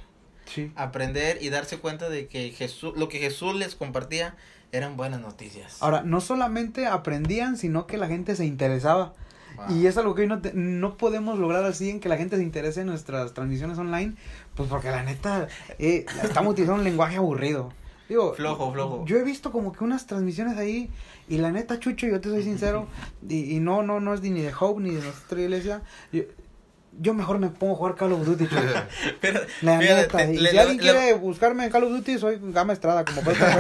sí. 0.46 0.72
Aprender 0.76 1.40
y 1.42 1.50
darse 1.50 1.78
cuenta 1.80 2.08
de 2.10 2.28
que 2.28 2.52
Jesús, 2.52 2.94
lo 2.96 3.10
que 3.10 3.18
Jesús 3.20 3.56
les 3.56 3.76
compartía 3.76 4.36
eran 4.72 4.96
buenas 4.96 5.22
noticias. 5.22 5.78
Ahora, 5.82 6.04
no 6.04 6.22
solamente 6.22 6.86
aprendían, 6.86 7.58
sino 7.58 7.88
que 7.88 7.98
la 7.98 8.08
gente 8.08 8.36
se 8.36 8.46
interesaba. 8.46 9.14
Wow. 9.56 9.76
Y 9.76 9.88
es 9.88 9.98
algo 9.98 10.14
que 10.14 10.22
hoy 10.24 10.28
no, 10.28 10.40
te- 10.42 10.54
no 10.54 10.98
podemos 10.98 11.40
lograr 11.40 11.64
así 11.66 11.90
en 11.90 12.00
que 12.00 12.10
la 12.10 12.18
gente 12.18 12.38
se 12.38 12.44
interese 12.44 12.82
en 12.82 12.88
nuestras 12.88 13.34
transmisiones 13.34 13.80
online, 13.80 14.14
pues 14.56 14.70
porque 14.70 14.92
la 14.92 15.02
neta 15.04 15.48
eh, 15.80 16.06
estamos 16.22 16.52
utilizando 16.52 16.80
un 16.80 16.84
lenguaje 16.86 17.16
aburrido. 17.16 17.74
Digo, 18.10 18.34
Flojo, 18.36 18.72
flojo. 18.72 19.06
Yo 19.06 19.18
he 19.18 19.24
visto 19.24 19.52
como 19.52 19.72
que 19.74 19.84
unas 19.84 20.06
transmisiones 20.08 20.58
ahí 20.58 20.90
y 21.28 21.38
la 21.40 21.52
neta, 21.52 21.80
Chucho, 21.80 22.08
yo 22.08 22.22
te 22.22 22.30
soy 22.30 22.44
sincero, 22.44 22.88
y, 23.28 23.56
y 23.56 23.60
no, 23.60 23.84
no, 23.84 24.00
no 24.00 24.14
es 24.14 24.22
ni 24.22 24.42
de 24.42 24.54
Hope 24.58 24.82
ni 24.82 24.92
de 24.96 25.02
nuestra 25.02 25.42
iglesia. 25.42 25.82
Yo, 26.12 26.24
yo 27.00 27.14
mejor 27.14 27.38
me 27.38 27.50
pongo 27.50 27.74
a 27.74 27.76
jugar 27.78 27.96
Call 27.96 28.14
of 28.14 28.26
Duty, 28.26 28.48
Chucho. 28.48 28.62
Pero, 29.22 29.42
La 29.62 29.78
neta, 29.78 30.18
te- 30.18 30.34
y 30.34 30.38
le- 30.38 30.50
si 30.50 30.56
le- 30.56 30.62
alguien 30.62 30.78
le- 30.78 30.84
quiere 30.84 31.14
buscarme 31.14 31.66
en 31.66 31.70
Call 31.70 31.84
of 31.84 31.92
Duty, 31.92 32.18
soy 32.18 32.40
Gama 32.42 32.74
Estrada, 32.74 33.04
como 33.06 33.22
puede 33.22 33.38
estar 33.38 33.60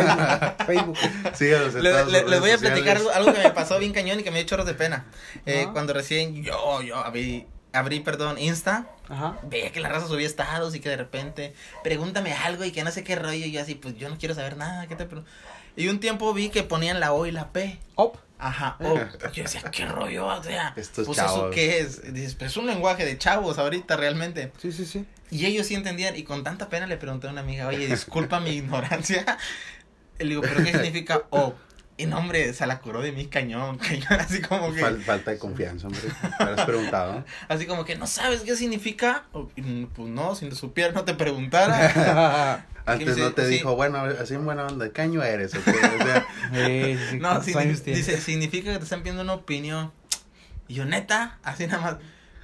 en 0.59 0.65
Facebook. 0.65 0.97
Facebook. 0.97 1.35
Sí, 1.35 1.51
a 1.53 1.59
los 1.59 1.73
les 1.75 2.39
voy 2.39 2.51
a 2.51 2.57
platicar 2.57 2.97
algo, 2.97 3.11
algo 3.11 3.33
que 3.33 3.39
me 3.43 3.51
pasó 3.51 3.77
bien 3.79 3.91
cañón 3.93 4.19
y 4.19 4.23
que 4.23 4.31
me 4.31 4.37
dio 4.39 4.47
chorros 4.47 4.65
de 4.65 4.73
pena. 4.73 5.05
Eh. 5.45 5.67
Cuando 5.71 5.93
recién 5.93 6.41
yo, 6.43 6.81
yo 6.81 6.95
abrí, 6.95 7.45
abrí, 7.77 7.99
perdón, 8.01 8.37
Insta, 8.37 8.87
Ajá. 9.09 9.37
veía 9.43 9.71
que 9.71 9.79
la 9.79 9.89
raza 9.89 10.07
subía 10.07 10.25
estados 10.27 10.75
y 10.75 10.79
que 10.79 10.89
de 10.89 10.97
repente, 10.97 11.53
pregúntame 11.83 12.33
algo 12.33 12.63
y 12.65 12.71
que 12.71 12.83
no 12.83 12.91
sé 12.91 13.03
qué 13.03 13.15
rollo. 13.15 13.45
Y 13.45 13.51
yo 13.51 13.61
así, 13.61 13.75
pues 13.75 13.95
yo 13.97 14.09
no 14.09 14.17
quiero 14.17 14.35
saber 14.35 14.57
nada, 14.57 14.87
¿qué 14.87 14.95
te 14.95 15.07
pregun-?" 15.07 15.25
Y 15.75 15.87
un 15.89 15.99
tiempo 15.99 16.33
vi 16.33 16.49
que 16.49 16.63
ponían 16.63 16.99
la 16.99 17.13
O 17.13 17.25
y 17.25 17.31
la 17.31 17.51
P. 17.51 17.79
Op. 17.95 18.17
Ajá, 18.39 18.77
oh, 18.81 18.95
yo 19.33 19.43
decía, 19.43 19.63
¿qué 19.71 19.85
rollo? 19.87 20.27
O 20.27 20.43
sea, 20.43 20.71
Estos 20.75 21.07
pues 21.07 21.17
eso 21.17 21.27
chavos. 21.27 21.55
qué 21.55 21.79
es. 21.79 22.13
Dices, 22.13 22.35
pues 22.35 22.51
es 22.51 22.57
un 22.57 22.67
lenguaje 22.67 23.03
de 23.03 23.17
chavos 23.17 23.57
ahorita 23.57 23.97
realmente. 23.97 24.51
Sí, 24.61 24.71
sí, 24.71 24.85
sí. 24.85 25.05
Y 25.31 25.45
ellos 25.47 25.65
sí 25.65 25.73
entendían, 25.73 26.15
y 26.15 26.23
con 26.23 26.43
tanta 26.43 26.69
pena 26.69 26.85
le 26.85 26.97
pregunté 26.97 27.27
a 27.27 27.31
una 27.31 27.41
amiga, 27.41 27.67
oye, 27.67 27.87
disculpa 27.87 28.39
mi 28.39 28.51
ignorancia. 28.51 29.37
Le 30.19 30.25
digo, 30.29 30.41
¿pero 30.41 30.63
qué 30.63 30.71
significa 30.71 31.23
O? 31.29 31.53
Y 31.99 32.05
no, 32.05 32.19
hombre, 32.19 32.53
se 32.53 32.67
la 32.67 32.79
curó 32.79 33.01
de 33.01 33.11
mí 33.11 33.25
cañón, 33.25 33.77
cañón, 33.79 34.19
así 34.19 34.39
como 34.41 34.71
que, 34.73 34.81
Fal- 34.81 35.01
falta 35.01 35.31
de 35.31 35.39
confianza, 35.39 35.87
hombre. 35.87 36.03
Me 36.39 36.45
has 36.51 36.65
preguntado. 36.65 37.25
así 37.47 37.65
como 37.65 37.85
que, 37.85 37.95
¿no 37.95 38.05
sabes 38.05 38.41
qué 38.41 38.55
significa? 38.55 39.23
O, 39.33 39.47
Pues 39.47 40.07
no, 40.09 40.35
si 40.35 40.47
te 40.47 40.55
supiera, 40.55 40.91
no 40.93 41.03
te 41.05 41.15
preguntara. 41.15 42.65
Antes 42.85 43.17
no 43.17 43.33
te 43.33 43.45
sí. 43.47 43.53
dijo, 43.55 43.75
bueno, 43.75 43.97
así 44.21 44.35
en 44.35 44.45
buena 44.45 44.65
onda, 44.67 44.89
¿qué 44.91 45.01
año 45.01 45.21
eres? 45.23 45.53
o 45.55 45.63
qué? 45.63 45.71
O 45.71 46.05
sea, 46.05 46.25
Sí, 46.53 46.97
sí, 47.09 47.15
No, 47.19 47.29
¿cuántos 47.29 47.45
sí, 47.45 47.57
años 47.57 47.81
tienes? 47.83 48.05
dice, 48.05 48.21
significa 48.21 48.71
que 48.71 48.77
te 48.77 48.83
están 48.83 48.99
pidiendo 49.01 49.23
una 49.23 49.33
opinión. 49.33 49.91
Y 50.69 50.75
yo, 50.75 50.85
neta, 50.85 51.39
así 51.43 51.67
nada 51.67 51.81
más. 51.81 51.95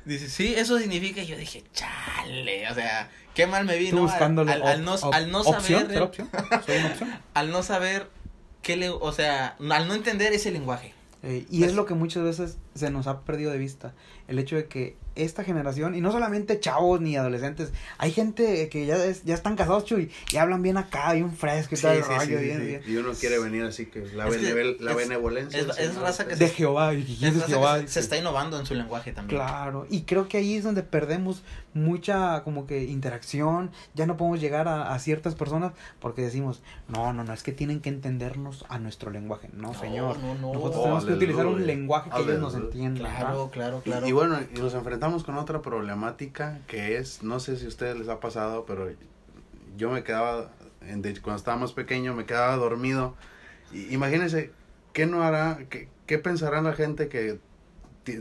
Dice, 0.04 0.28
sí, 0.30 0.54
eso 0.58 0.78
significa. 0.80 1.22
Y 1.22 1.28
yo 1.28 1.38
dije, 1.38 1.64
chale, 1.74 2.70
o 2.70 2.74
sea, 2.74 3.10
qué 3.36 3.48
mal 3.48 3.64
me 3.66 3.78
vi, 3.78 3.90
Tú 3.92 3.98
¿no? 3.98 4.02
Al- 4.04 4.08
buscándole 4.10 4.52
al, 4.52 4.64
al 4.64 4.84
no, 4.84 4.96
al 5.14 5.32
no 5.32 5.42
opción, 5.42 5.82
saber. 5.84 5.98
¿Soy 6.66 6.78
una 6.78 6.88
opción? 6.88 7.20
al 7.34 7.52
no 7.52 7.64
saber 7.64 8.10
qué 8.64 8.76
le, 8.76 8.90
o 8.90 9.12
sea, 9.12 9.56
al 9.70 9.88
no 9.88 9.94
entender 9.94 10.34
ese 10.34 10.50
lenguaje. 10.50 10.94
Eh, 11.22 11.46
y 11.52 11.64
es 11.64 11.76
lo 11.76 11.86
que 11.86 11.94
muchas 11.94 12.24
veces 12.24 12.58
se 12.74 12.90
nos 12.90 13.06
ha 13.06 13.22
perdido 13.22 13.52
de 13.52 13.60
vista. 13.60 13.94
El 14.28 14.40
hecho 14.40 14.56
de 14.56 14.66
que 14.66 14.98
esta 15.16 15.44
generación, 15.44 15.96
y 15.96 16.02
no 16.02 16.12
solamente 16.12 16.60
chavos 16.60 17.00
ni 17.02 17.16
adolescentes, 17.16 17.72
hay 17.98 18.12
gente 18.12 18.68
que 18.70 18.86
ya, 18.86 18.96
es- 19.04 19.24
ya 19.24 19.34
están 19.36 19.56
casados, 19.56 19.86
chuy, 19.86 20.12
y 20.32 20.38
hablan 20.38 20.62
bien 20.62 20.78
acá, 20.78 21.14
bien 21.14 21.32
fresco 21.36 21.76
y 21.76 21.78
Sí, 21.78 21.82
todo 21.84 21.92
el 21.94 22.04
sí, 22.04 22.10
rollo, 22.10 22.38
sí, 22.40 22.44
bien, 22.44 22.60
sí. 22.60 22.66
bien. 22.66 22.82
Y 22.88 22.96
uno 22.98 23.12
quiere 23.14 23.40
venir 23.40 23.64
así 23.64 23.86
que 23.86 24.00
la, 24.16 24.28
Es 24.28 24.38
que 24.38 24.42
benevel- 24.54 24.78
la 24.80 24.92
es- 24.92 24.98
benevolencia. 24.98 25.60
es- 25.60 25.68
del 25.68 25.78
es 25.78 25.88
Señor. 25.90 26.04
raza 26.04 26.28
que 26.28 26.36
De 26.36 26.50
Jehová, 26.50 26.94
y 26.94 27.02
Es 27.22 27.34
que 27.44 27.88
se, 27.88 28.00
está 28.00 28.18
innovando 28.18 28.60
en 28.60 28.66
su 28.66 28.74
lenguaje 28.76 29.12
también. 29.14 29.40
Claro, 29.40 29.86
y 29.90 30.02
creo 30.02 30.28
que 30.28 30.38
ahí 30.38 30.56
es 30.56 30.64
donde 30.64 30.84
perdemos 30.84 31.44
mucha 31.74 32.44
como 32.44 32.68
que 32.68 32.84
interacción, 32.84 33.72
ya 33.96 34.06
no 34.06 34.16
podemos 34.18 34.40
llegar 34.40 34.68
a, 34.68 34.94
a 34.94 35.00
ciertas 35.00 35.36
personas 35.36 35.74
porque 36.00 36.22
decimos, 36.22 36.62
no, 36.88 37.14
no, 37.14 37.24
no, 37.24 37.34
es 37.34 37.42
que 37.44 37.52
tienen 37.52 37.82
que 37.82 37.90
entendernos 37.90 38.66
a 38.70 38.78
nuestro 38.80 39.10
lenguaje, 39.12 39.50
no, 39.54 39.74
No, 39.74 39.80
señor. 39.80 40.20
no, 40.20 40.36
no. 40.36 40.54
Nosotros 40.54 40.76
Oh, 40.78 40.84
tenemos 40.84 41.06
que 41.06 41.14
utilizar 41.14 41.46
un 41.48 41.66
lenguaje 41.66 42.10
que 42.10 42.22
ellos 42.22 42.40
nos 42.40 42.56
entiendan. 42.56 43.04
Claro, 43.16 43.50
claro, 43.52 43.82
claro. 43.84 44.08
Y, 44.08 44.12
bueno, 44.12 44.38
y 44.56 44.60
nos 44.60 44.74
enfrentamos 44.74 45.03
con 45.04 45.38
otra 45.38 45.62
problemática 45.62 46.60
que 46.68 46.98
es, 46.98 47.24
no 47.24 47.40
sé 47.42 47.58
si 47.58 47.66
a 47.66 47.68
ustedes 47.68 47.98
les 47.98 48.08
ha 48.08 48.20
pasado, 48.22 48.66
pero 48.66 48.90
yo 49.76 49.92
me 49.92 50.04
quedaba, 50.04 50.52
en- 50.82 51.02
de- 51.02 51.20
cuando 51.22 51.38
estaba 51.38 51.58
más 51.58 51.74
pequeño, 51.74 52.14
me 52.14 52.26
quedaba 52.26 52.56
dormido. 52.56 53.16
Y, 53.74 53.94
imagínense, 53.94 54.52
¿qué 54.94 55.06
no 55.06 55.22
hará, 55.24 55.60
qué, 55.70 55.90
qué 56.06 56.20
pensará 56.20 56.62
la 56.62 56.72
gente 56.74 57.10
que 57.10 57.40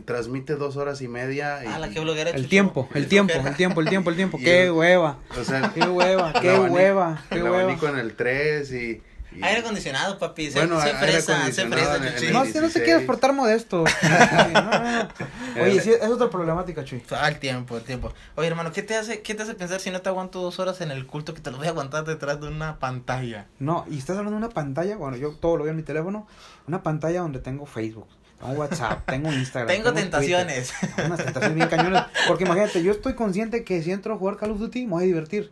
transmite 0.05 0.55
dos 0.55 0.75
horas 0.75 1.01
y 1.01 1.07
media? 1.07 1.63
Y, 1.63 1.67
Ah, 1.69 1.79
la 1.79 1.89
que 1.89 2.01
bloguera 2.01 2.31
El 2.31 2.49
tiempo, 2.49 2.89
el 2.93 3.07
tiempo, 3.07 3.33
el 3.33 3.55
tiempo, 3.55 3.79
el 3.81 3.87
tiempo, 3.87 4.09
el 4.09 4.15
tiempo. 4.17 4.37
Qué 4.37 4.65
el- 4.65 4.71
hueva, 4.71 5.19
o 5.39 5.43
sea, 5.45 5.71
qué 5.73 5.87
hueva, 5.87 6.31
el 6.31 6.41
qué 6.41 6.59
hueva, 6.59 7.23
qué 7.29 7.37
el 7.37 7.43
hueva. 7.43 7.61
abanico 7.61 7.87
en 7.87 7.97
el 7.97 8.13
3 8.15 8.71
y... 8.73 9.01
y- 9.37 9.43
Aire 9.43 9.61
acondicionado, 9.61 10.17
papi. 10.17 10.51
Se, 10.51 10.59
Bueno, 10.59 10.81
se 10.81 10.93
fresa, 10.93 11.51
se 11.51 11.61
en 11.63 11.69
No, 11.69 11.75
si 12.17 12.31
no 12.31 12.43
te 12.43 12.51
16. 12.59 12.83
quieres 12.85 13.05
portar 13.05 13.33
modesto. 13.33 13.83
No, 14.53 14.61
no, 14.61 15.03
no. 15.03 15.63
Oye, 15.63 15.81
sí, 15.81 15.91
es 15.91 16.07
otra 16.09 16.29
problemática, 16.29 16.83
Chuy. 16.83 17.03
El 17.27 17.39
tiempo, 17.39 17.77
el 17.77 17.83
tiempo. 17.83 18.11
Oye, 18.35 18.47
hermano, 18.47 18.71
¿qué 18.71 18.81
te 18.83 18.95
hace, 18.95 19.21
qué 19.21 19.35
te 19.35 19.43
hace 19.43 19.53
pensar 19.53 19.79
si 19.79 19.91
no 19.91 20.01
te 20.01 20.09
aguanto 20.09 20.41
dos 20.41 20.59
horas 20.59 20.81
en 20.81 20.91
el 20.91 21.05
culto 21.05 21.33
que 21.33 21.41
te 21.41 21.51
lo 21.51 21.57
voy 21.57 21.67
a 21.67 21.71
aguantar 21.71 22.05
detrás 22.05 22.39
de 22.41 22.47
una 22.47 22.79
pantalla? 22.79 23.47
No, 23.59 23.85
y 23.89 23.97
estás 23.97 24.17
hablando 24.17 24.39
de 24.39 24.45
una 24.45 24.53
pantalla, 24.53 24.95
bueno, 24.97 25.17
yo 25.17 25.31
todo 25.31 25.57
lo 25.57 25.63
veo 25.63 25.71
en 25.71 25.77
mi 25.77 25.83
teléfono, 25.83 26.27
una 26.67 26.81
pantalla 26.83 27.21
donde 27.21 27.39
tengo 27.39 27.65
Facebook, 27.65 28.07
tengo 28.39 28.53
WhatsApp, 28.53 29.05
tengo 29.07 29.31
Instagram. 29.31 29.67
Tengo 29.75 29.93
tentaciones. 29.93 30.73
unas 31.05 31.23
tentaciones 31.23 31.55
bien 31.55 31.67
cañones. 31.69 32.03
Porque 32.27 32.43
imagínate, 32.45 32.83
yo 32.83 32.91
estoy 32.91 33.13
consciente 33.15 33.63
que 33.63 33.81
si 33.83 33.91
entro 33.91 34.13
a 34.15 34.17
jugar 34.17 34.37
Call 34.37 34.51
of 34.51 34.59
Duty 34.59 34.85
me 34.85 34.91
voy 34.93 35.03
a 35.03 35.07
divertir. 35.07 35.51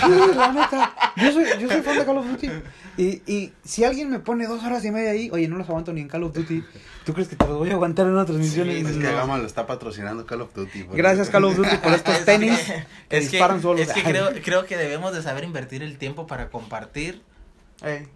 Sí, 0.00 0.34
la 0.36 0.52
neta. 0.52 0.94
Yo 1.16 1.32
soy, 1.32 1.44
yo 1.60 1.68
soy 1.68 1.82
fan 1.82 1.98
de 1.98 2.04
Call 2.04 2.18
of 2.18 2.26
Duty. 2.28 2.50
Y, 2.96 3.22
y 3.26 3.52
si 3.64 3.84
alguien 3.84 4.10
me 4.10 4.18
pone 4.18 4.46
dos 4.46 4.62
horas 4.64 4.84
y 4.84 4.90
media 4.90 5.10
ahí, 5.10 5.30
oye, 5.32 5.46
no 5.48 5.56
los 5.56 5.68
aguanto 5.68 5.92
ni 5.92 6.00
en 6.00 6.08
Call 6.08 6.24
of 6.24 6.34
Duty, 6.34 6.64
¿tú 7.04 7.12
crees 7.12 7.28
que 7.28 7.36
te 7.36 7.46
los 7.46 7.56
voy 7.58 7.70
a 7.70 7.74
aguantar 7.74 8.06
en 8.06 8.12
una 8.12 8.24
transmisión? 8.24 8.66
Sí, 8.68 8.76
Es 8.78 8.96
No. 8.96 9.00
que 9.08 9.12
Gama 9.14 9.38
lo 9.38 9.46
está 9.46 9.66
patrocinando 9.66 10.26
Call 10.26 10.42
of 10.42 10.54
Duty. 10.54 10.86
Gracias. 10.92 11.30
Call 11.30 11.44
of 11.44 11.56
Duty 11.56 11.76
por 11.82 11.92
estos 11.92 12.14
Es 12.18 12.24
tenis 12.24 12.58
que- 12.58 12.72
que 13.08 13.18
es 13.18 13.24
que, 13.26 13.30
disparan 13.36 13.62
solos. 13.62 13.80
es 13.80 13.92
que 13.92 14.02
creo, 14.02 14.30
creo 14.44 14.64
que 14.66 14.76
debemos 14.76 15.12
de 15.14 15.22
saber 15.22 15.44
invertir 15.44 15.82
el 15.82 15.96
tiempo 15.98 16.26
para 16.26 16.50
compartir 16.50 17.22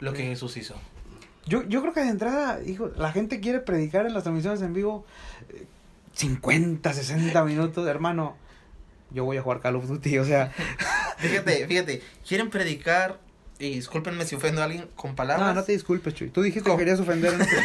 lo 0.01 0.13
que 0.13 0.25
Jesús 0.25 0.57
hizo. 0.57 0.75
Yo, 1.47 1.63
yo 1.69 1.81
creo 1.81 1.93
que 1.93 2.01
de 2.01 2.09
entrada, 2.09 2.59
hijo, 2.65 2.91
la 2.97 3.13
gente 3.13 3.41
quiere 3.41 3.61
predicar 3.61 4.07
en 4.07 4.15
las 4.15 4.23
transmisiones 4.25 4.63
en 4.63 4.73
vivo 4.75 5.05
eh, 5.51 5.67
50, 6.15 6.93
60 6.93 7.45
minutos, 7.45 7.87
hermano. 7.89 8.37
Yo 9.11 9.25
voy 9.25 9.37
a 9.37 9.43
jugar 9.43 9.61
Call 9.61 9.77
of 9.77 9.87
Duty, 9.89 10.19
o 10.19 10.25
sea, 10.25 10.53
Fíjate, 11.23 11.67
fíjate, 11.67 12.02
quieren 12.26 12.50
predicar, 12.50 13.19
y 13.59 13.75
discúlpenme 13.75 14.25
si 14.26 14.35
ofendo 14.35 14.61
a 14.61 14.64
alguien 14.64 14.88
con 14.97 15.14
palabras. 15.14 15.47
no, 15.49 15.55
no 15.55 15.62
te 15.64 15.73
disculpes, 15.73 16.14
Chuy. 16.14 16.31
Tú 16.31 16.43
dijiste 16.43 16.64
¿Cómo? 16.69 16.76
que 16.79 16.85
querías 16.85 17.00
ofender 17.00 17.33
este. 17.41 17.57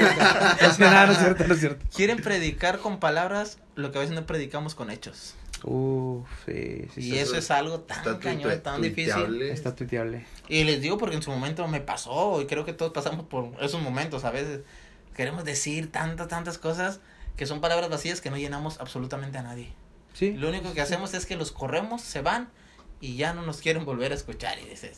No, 0.62 0.70
es 0.72 0.80
nada, 0.80 1.06
no 1.08 1.12
es 1.14 1.18
cierto, 1.20 1.48
no 1.48 1.54
es 1.54 1.60
cierto. 1.60 1.86
Quieren 1.96 2.18
predicar 2.22 2.80
con 2.80 3.00
palabras 3.00 3.58
lo 3.76 3.92
que 3.92 3.98
a 3.98 4.02
veces 4.02 4.16
no 4.16 4.26
predicamos 4.26 4.76
con 4.76 4.92
hechos. 4.92 5.34
Uf, 5.64 6.28
sí, 6.46 6.86
sí, 6.94 7.02
y 7.02 7.18
eso 7.18 7.36
es 7.36 7.50
algo 7.50 7.80
tan 7.80 7.98
Está 7.98 8.20
cañón, 8.20 8.44
tuite- 8.52 8.62
tan 8.62 8.80
difícil. 8.82 9.42
Está 9.42 9.76
tuiteable. 9.76 10.26
Y 10.48 10.64
les 10.66 10.82
digo 10.82 11.00
porque 11.00 11.16
en 11.16 11.24
su 11.24 11.32
momento 11.32 11.68
me 11.68 11.82
pasó 11.82 12.40
y 12.42 12.46
creo 12.46 12.64
que 12.64 12.74
todos 12.74 12.94
pasamos 12.94 13.26
por 13.26 13.52
esos 13.60 13.82
momentos 13.82 14.24
a 14.24 14.30
veces. 14.32 14.60
Queremos 15.16 15.46
decir 15.46 15.92
tantas, 15.92 16.28
tantas 16.28 16.60
cosas 16.60 17.00
que 17.38 17.48
son 17.48 17.60
palabras 17.60 17.90
vacías 17.90 18.22
que 18.22 18.30
no 18.30 18.38
llenamos 18.38 18.80
absolutamente 18.80 19.40
a 19.40 19.42
nadie. 19.42 19.74
Sí. 20.14 20.34
Lo 20.34 20.50
único 20.50 20.74
que 20.76 20.82
hacemos 20.82 21.16
es 21.16 21.26
que 21.26 21.36
los 21.36 21.52
corremos, 21.52 22.04
se 22.04 22.22
van 22.22 22.50
y 23.02 23.16
ya 23.16 23.34
no 23.34 23.42
nos 23.44 23.62
quieren 23.62 23.86
volver 23.86 24.12
a 24.12 24.16
escuchar. 24.16 24.58
Y 24.60 24.70
dice, 24.70 24.92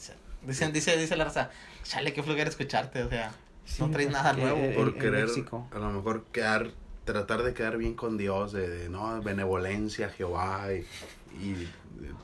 dicen, 0.46 0.74
dice, 0.74 0.98
dice 0.98 1.16
la 1.16 1.26
raza, 1.26 1.50
chale, 1.84 2.14
qué 2.14 2.24
flojera 2.24 2.50
escucharte, 2.50 3.04
o 3.04 3.10
sea. 3.10 3.32
Sí, 3.66 3.82
no 3.84 3.92
traes 3.92 4.08
pues, 4.10 4.18
nada 4.18 4.36
que 4.36 4.42
nuevo. 4.42 4.58
el- 4.58 4.74
por 4.74 4.88
el 4.88 4.94
querer 4.96 5.30
a 5.72 5.78
lo 5.80 5.90
mejor 5.92 6.26
quedar 6.32 6.72
tratar 7.06 7.42
de 7.44 7.54
quedar 7.54 7.78
bien 7.78 7.94
con 7.96 8.18
Dios 8.18 8.52
de, 8.52 8.68
de, 8.70 8.90
no 8.90 9.20
benevolencia 9.22 10.10
Jehová 10.10 10.68
y, 10.74 10.86
y 11.44 11.68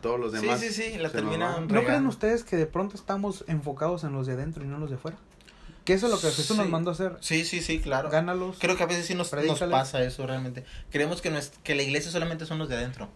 todos 0.01 0.19
los 0.19 0.31
Sí, 0.31 0.41
demás 0.41 0.59
sí, 0.59 0.69
sí, 0.69 0.83
la 0.83 0.95
se 0.95 0.99
nos 1.03 1.11
terminan. 1.11 1.67
¿No 1.67 1.83
creen 1.83 2.05
ustedes 2.07 2.43
que 2.43 2.55
de 2.55 2.65
pronto 2.67 2.95
estamos 2.95 3.43
enfocados 3.47 4.03
en 4.03 4.13
los 4.13 4.27
de 4.27 4.33
adentro 4.33 4.63
y 4.63 4.67
no 4.67 4.75
en 4.75 4.81
los 4.81 4.89
de 4.91 4.95
afuera? 4.97 5.17
Que 5.85 5.93
eso 5.93 6.07
es 6.07 6.11
lo 6.11 6.19
que 6.19 6.27
Jesús 6.35 6.55
nos 6.57 6.65
Sí. 6.67 6.71
mandó 6.71 6.89
a 6.91 6.93
hacer. 6.93 7.17
Sí, 7.21 7.45
sí, 7.45 7.61
sí, 7.61 7.79
claro. 7.79 8.09
Gánalos. 8.09 8.57
Creo 8.59 8.75
que 8.75 8.83
a 8.83 8.87
veces 8.87 9.05
sí 9.05 9.13
nos, 9.13 9.29
pasa 9.29 10.03
eso 10.03 10.25
realmente. 10.25 10.65
Creemos 10.91 11.21
que, 11.21 11.31
nues- 11.31 11.51
que 11.63 11.75
la 11.75 11.83
iglesia 11.83 12.11
solamente 12.11 12.45
son 12.47 12.57
los 12.59 12.69
de 12.69 12.75
adentro. 12.75 13.09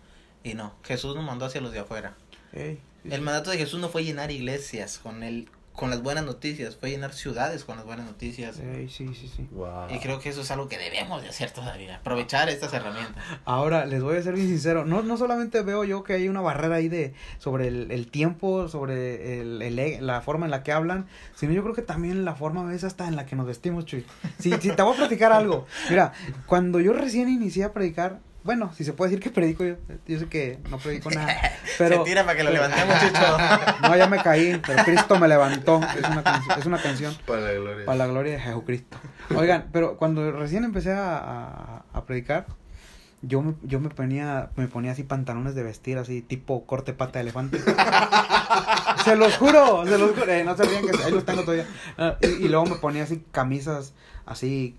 Y 0.44 0.54
no, 0.54 0.76
Jesús 0.84 1.16
nos 1.16 1.24
mandó 1.26 1.46
hacia 1.46 1.62
los 1.62 1.72
de 1.72 1.80
afuera. 1.80 2.16
Ey, 2.54 2.80
sí, 3.04 3.10
El 3.10 3.16
sí. 3.20 3.22
mandato 3.22 3.52
de 3.52 3.58
Jesús 3.58 3.80
no 3.80 3.90
fue 3.90 4.04
llenar 4.04 4.32
iglesias 4.32 5.00
con 5.02 5.24
el, 5.24 5.50
con 5.74 5.90
las 5.90 6.02
buenas 6.04 6.26
noticias, 6.26 6.76
fue 6.76 6.90
llenar 6.90 7.14
ciudades 7.14 7.64
con 7.64 7.78
las 7.78 7.86
buenas 7.86 8.06
noticias. 8.06 8.60
Ey, 8.60 8.90
sí, 8.90 9.08
sí, 9.14 9.32
sí. 9.34 9.48
Wow. 9.52 9.88
Y 9.96 10.00
creo 10.00 10.20
que 10.20 10.28
eso 10.28 10.42
es 10.42 10.52
algo 10.52 10.68
que 10.68 10.78
debemos 10.78 11.22
de 11.22 11.30
hacer 11.30 11.52
todavía, 11.52 11.98
aprovechar 11.98 12.50
estas 12.50 12.74
herramientas. 12.74 13.24
Ahora, 13.46 13.86
les 13.86 14.04
voy 14.04 14.18
a 14.18 14.22
ser 14.22 14.34
bien 14.34 14.48
sincero, 14.50 14.84
no, 14.84 15.04
no 15.04 15.16
solamente 15.16 15.62
veo 15.62 15.86
yo 15.86 16.04
que 16.04 16.14
hay 16.14 16.28
una 16.28 16.42
barrera 16.42 16.76
ahí 16.76 16.90
de 16.90 17.14
sobre 17.38 17.68
el, 17.70 17.92
el 17.92 18.12
tiempo, 18.12 18.68
sobre 18.68 19.40
el, 19.40 19.62
el- 19.62 20.06
la 20.06 20.20
forma 20.20 20.46
en 20.48 20.52
la 20.52 20.64
que 20.64 20.74
hablan, 20.74 21.08
sino 21.36 21.54
yo 21.54 21.64
creo 21.64 21.76
que 21.76 21.82
también 21.82 22.26
la 22.26 22.36
forma 22.36 22.62
a 22.64 22.66
veces 22.66 22.84
hasta 22.84 23.08
en 23.08 23.16
la 23.16 23.26
que 23.26 23.38
nos 23.38 23.46
vestimos, 23.46 23.86
Chuy. 23.86 24.06
Si, 24.40 24.52
si 24.60 24.72
te 24.72 24.82
voy 24.82 24.96
a 24.96 24.98
platicar 24.98 25.32
algo, 25.32 25.66
mira, 25.90 26.12
cuando 26.46 26.82
yo 26.82 26.92
recién 26.92 27.30
inicié 27.30 27.64
a 27.64 27.72
predicar, 27.72 28.20
bueno, 28.50 28.74
si 28.76 28.84
se 28.84 28.94
puede 28.94 29.12
decir 29.12 29.24
que 29.24 29.30
predico 29.30 29.64
yo, 29.64 29.76
yo 30.08 30.18
sé 30.18 30.26
que 30.26 30.58
no 30.72 30.80
predico 30.80 31.12
nada, 31.16 31.38
pero... 31.78 31.98
Se 32.00 32.10
tira 32.10 32.24
para 32.26 32.36
que 32.36 32.44
lo 32.44 32.50
levantemos, 32.58 32.96
Chucho. 33.00 33.38
No, 33.84 33.96
ya 33.96 34.08
me 34.08 34.18
caí, 34.24 34.60
pero 34.66 34.84
Cristo 34.86 35.20
me 35.20 35.28
levantó, 35.28 35.80
es 35.96 36.10
una, 36.10 36.24
canción- 36.24 36.60
es 36.60 36.66
una 36.66 36.82
canción. 36.82 37.16
para 37.28 37.42
la 37.42 37.52
gloria 37.54 37.86
Para 37.86 37.98
la 38.00 38.08
gloria 38.08 38.34
de 38.34 38.40
Jesucristo. 38.40 38.98
Oigan, 39.36 39.70
pero 39.72 39.98
cuando 39.98 40.32
recién 40.32 40.64
empecé 40.64 40.94
a, 40.94 41.16
a- 41.18 41.84
a 41.94 42.06
predicar, 42.06 42.48
yo 43.22 43.44
me, 43.44 43.54
yo 43.62 43.80
me 43.80 43.90
ponía, 43.90 44.50
me 44.56 44.68
ponía 44.68 44.94
así 44.94 45.04
pantalones 45.04 45.54
de 45.54 45.62
vestir, 45.62 46.00
así 46.00 46.24
tipo 46.24 46.66
corte 46.66 46.94
pata 46.94 47.20
de 47.20 47.22
elefante. 47.22 47.60
se 49.04 49.16
los 49.16 49.38
juro, 49.38 49.86
se 49.86 49.98
los 50.00 50.12
juro. 50.18 50.32
Eh, 50.32 50.44
no 50.44 50.58
se 50.58 50.64
rían 50.64 50.88
que 50.88 51.04
ahí 51.04 51.12
los 51.12 51.24
tengo 51.26 51.42
todavía. 51.44 51.68
Ah, 52.00 52.16
y, 52.22 52.46
y 52.46 52.48
luego 52.50 52.66
me 52.66 52.76
ponía 52.78 53.04
así 53.04 53.24
camisas 53.32 53.94
así 54.26 54.76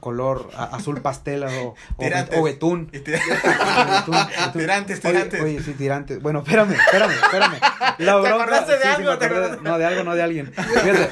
color 0.00 0.50
azul 0.56 1.00
pastel 1.00 1.44
o, 1.44 1.74
o, 1.96 2.42
betún. 2.42 2.90
Tirantes, 4.52 5.00
tirantes. 5.00 5.40
Oye, 5.42 5.62
sí, 5.62 5.72
tirantes. 5.74 6.20
Bueno, 6.22 6.40
espérame, 6.40 6.72
espérame, 6.72 7.12
espérame. 7.12 7.58
La 7.98 8.20
¿Te 8.20 8.28
acordaste 8.28 8.78
de 8.78 8.84
algo? 8.84 9.60
No, 9.62 9.78
de 9.78 9.84
algo, 9.84 10.04
no 10.04 10.14
de 10.14 10.22
alguien. 10.22 10.52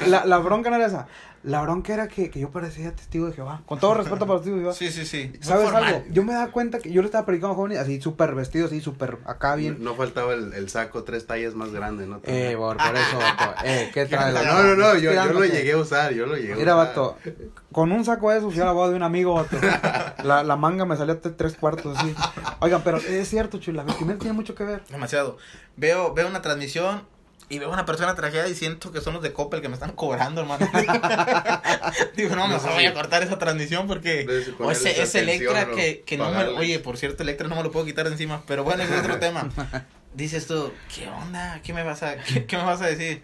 La 0.06 0.38
bronca 0.38 0.70
no 0.70 0.76
era 0.76 0.86
esa. 0.86 1.06
La 1.44 1.60
bronca 1.62 1.92
era 1.92 2.06
que, 2.06 2.30
que 2.30 2.38
yo 2.38 2.50
parecía 2.50 2.92
testigo 2.94 3.26
de 3.26 3.32
Jehová. 3.32 3.62
Con 3.66 3.80
todo 3.80 3.94
respeto 3.94 4.20
para 4.20 4.34
los 4.34 4.42
testigos 4.42 4.58
de 4.58 4.62
Jehová. 4.62 4.74
Sí, 4.74 4.90
sí, 4.92 5.04
sí. 5.04 5.32
¿Sabes 5.40 5.64
formal. 5.64 5.84
algo? 5.84 6.04
Yo 6.10 6.22
me 6.22 6.32
daba 6.34 6.52
cuenta 6.52 6.78
que 6.78 6.92
yo 6.92 7.02
le 7.02 7.06
estaba 7.06 7.26
predicando 7.26 7.54
a 7.54 7.56
jóvenes 7.56 7.78
así 7.78 8.00
súper 8.00 8.34
vestidos, 8.36 8.70
así 8.70 8.80
súper 8.80 9.18
acá 9.24 9.56
bien. 9.56 9.78
no 9.80 9.94
faltaba 9.96 10.34
el, 10.34 10.52
el 10.52 10.68
saco 10.68 11.02
tres 11.02 11.26
tallas 11.26 11.54
más 11.54 11.72
grande 11.72 12.06
no 12.06 12.20
Eh, 12.24 12.54
por, 12.56 12.76
por 12.76 12.96
eso, 12.96 13.18
vato. 13.18 13.54
Eh, 13.64 13.90
¿qué 13.92 14.06
traes? 14.06 14.34
no 14.34 14.62
no 14.62 14.76
no 14.76 14.94
yo, 14.96 15.12
yo 15.12 15.32
lo 15.32 15.44
llegué 15.44 15.72
a 15.72 15.78
usar 15.78 16.12
yo 16.12 16.26
lo 16.26 16.36
llegué 16.36 16.52
a 16.52 16.56
Mira, 16.56 16.74
usar. 16.76 16.86
vato, 16.88 17.16
con 17.72 17.90
un 17.90 18.04
saco 18.04 18.30
de 18.30 18.38
eso 18.38 18.50
fui 18.50 18.60
a 18.60 18.64
la 18.66 18.72
boda 18.72 18.90
de 18.90 18.96
un 18.96 19.02
amigo, 19.02 19.34
vato. 19.34 19.56
La, 20.22 20.44
la 20.44 20.56
manga 20.56 20.84
me 20.84 20.96
salió 20.96 21.14
hasta 21.14 21.36
tres 21.36 21.56
cuartos, 21.56 21.98
así. 21.98 22.14
Oigan, 22.60 22.82
pero 22.84 22.98
es 22.98 23.28
cierto, 23.28 23.58
chuy, 23.58 23.74
la 23.74 23.82
vestimenta 23.82 24.20
tiene 24.22 24.34
mucho 24.36 24.54
que 24.54 24.62
ver. 24.62 24.84
Demasiado. 24.88 25.38
Veo, 25.76 26.14
veo 26.14 26.28
una 26.28 26.40
transmisión 26.42 27.02
y 27.52 27.58
veo 27.58 27.70
una 27.70 27.84
persona 27.84 28.14
trajeada 28.14 28.48
y 28.48 28.54
siento 28.54 28.92
que 28.92 29.02
son 29.02 29.12
los 29.12 29.22
de 29.22 29.34
Coppel 29.34 29.60
que 29.60 29.68
me 29.68 29.74
están 29.74 29.92
cobrando, 29.92 30.40
hermano. 30.40 30.66
Digo, 32.16 32.34
no, 32.34 32.48
No 32.48 32.54
mejor 32.54 32.70
sé 32.70 32.74
voy 32.76 32.86
a 32.86 32.94
cortar 32.94 33.22
esa 33.22 33.38
transmisión 33.38 33.86
porque... 33.86 34.26
O 34.58 34.70
ese, 34.70 35.02
ese 35.02 35.20
Electra 35.20 35.68
o 35.70 35.76
que, 35.76 36.00
que 36.00 36.16
no 36.16 36.30
me... 36.30 36.30
pagarle. 36.30 36.58
Oye, 36.58 36.78
por 36.78 36.96
cierto, 36.96 37.24
Electra 37.24 37.48
no 37.48 37.56
me 37.56 37.62
lo 37.62 37.70
puedo 37.70 37.84
quitar 37.84 38.06
de 38.06 38.12
encima, 38.12 38.42
pero 38.46 38.64
bueno, 38.64 38.82
es 38.82 38.90
otro 38.90 39.18
tema. 39.18 39.50
Dices 40.14 40.46
tú, 40.46 40.72
¿qué 40.94 41.06
onda? 41.08 41.60
¿Qué 41.62 41.74
me 41.74 41.82
vas 41.82 42.02
a, 42.02 42.16
qué, 42.16 42.46
qué 42.46 42.56
me 42.56 42.62
vas 42.62 42.80
a 42.80 42.86
decir? 42.86 43.22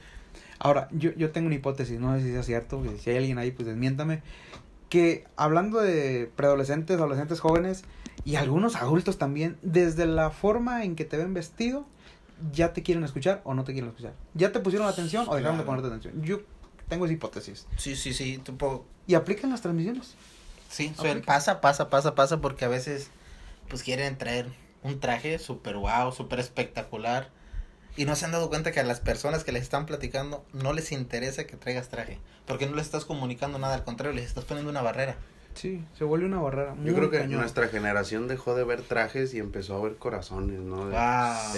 Ahora, 0.58 0.88
yo, 0.90 1.10
yo 1.16 1.30
tengo 1.30 1.46
una 1.46 1.56
hipótesis, 1.56 1.98
no 1.98 2.14
sé 2.14 2.22
si 2.22 2.32
sea 2.32 2.42
cierto, 2.42 2.82
que 2.82 2.98
si 2.98 3.08
hay 3.08 3.16
alguien 3.16 3.38
ahí, 3.38 3.50
pues 3.50 3.66
desmiéntame. 3.66 4.20
Que 4.90 5.24
hablando 5.36 5.80
de 5.80 6.30
preadolescentes, 6.36 6.98
adolescentes 6.98 7.40
jóvenes 7.40 7.84
y 8.26 8.36
algunos 8.36 8.76
adultos 8.76 9.16
también, 9.16 9.56
desde 9.62 10.04
la 10.04 10.28
forma 10.28 10.84
en 10.84 10.96
que 10.96 11.06
te 11.06 11.16
ven 11.16 11.32
vestido, 11.32 11.86
ya 12.52 12.72
te 12.72 12.82
quieren 12.82 13.04
escuchar 13.04 13.40
o 13.44 13.54
no 13.54 13.64
te 13.64 13.72
quieren 13.72 13.90
escuchar. 13.90 14.14
Ya 14.34 14.52
te 14.52 14.60
pusieron 14.60 14.88
atención 14.88 15.26
o 15.28 15.34
dejaron 15.36 15.58
de 15.58 15.64
Claro. 15.64 15.82
ponerte 15.82 15.88
atención. 15.88 16.22
Yo 16.22 16.40
tengo 16.88 17.04
esa 17.04 17.14
hipótesis. 17.14 17.66
Sí, 17.76 17.96
sí, 17.96 18.12
sí. 18.14 18.42
Y 19.06 19.14
aplican 19.14 19.50
las 19.50 19.60
transmisiones. 19.62 20.14
Sí, 20.70 20.92
pasa, 21.24 21.60
pasa, 21.60 21.88
pasa, 21.88 22.14
pasa, 22.14 22.40
porque 22.40 22.64
a 22.64 22.68
veces, 22.68 23.10
pues 23.68 23.82
quieren 23.82 24.18
traer 24.18 24.46
un 24.82 25.00
traje 25.00 25.38
súper 25.38 25.76
wow, 25.76 26.12
súper 26.12 26.40
espectacular. 26.40 27.30
Y 27.96 28.04
no 28.04 28.14
se 28.14 28.26
han 28.26 28.32
dado 28.32 28.48
cuenta 28.48 28.70
que 28.70 28.78
a 28.78 28.84
las 28.84 29.00
personas 29.00 29.42
que 29.42 29.50
les 29.50 29.62
están 29.62 29.86
platicando 29.86 30.44
no 30.52 30.72
les 30.72 30.92
interesa 30.92 31.46
que 31.46 31.56
traigas 31.56 31.88
traje. 31.88 32.20
Porque 32.46 32.66
no 32.66 32.76
les 32.76 32.86
estás 32.86 33.04
comunicando 33.04 33.58
nada, 33.58 33.74
al 33.74 33.82
contrario, 33.84 34.14
les 34.14 34.26
estás 34.26 34.44
poniendo 34.44 34.70
una 34.70 34.82
barrera. 34.82 35.16
Sí, 35.58 35.84
se 35.98 36.04
vuelve 36.04 36.26
una 36.26 36.40
barrera. 36.40 36.74
Yo 36.84 36.94
creo 36.94 37.10
que 37.10 37.18
cañón. 37.18 37.40
nuestra 37.40 37.68
generación 37.68 38.28
dejó 38.28 38.54
de 38.54 38.64
ver 38.64 38.82
trajes 38.82 39.34
y 39.34 39.38
empezó 39.38 39.76
a 39.76 39.82
ver 39.82 39.96
corazones, 39.96 40.60
¿no? 40.60 40.86
De- 40.88 40.94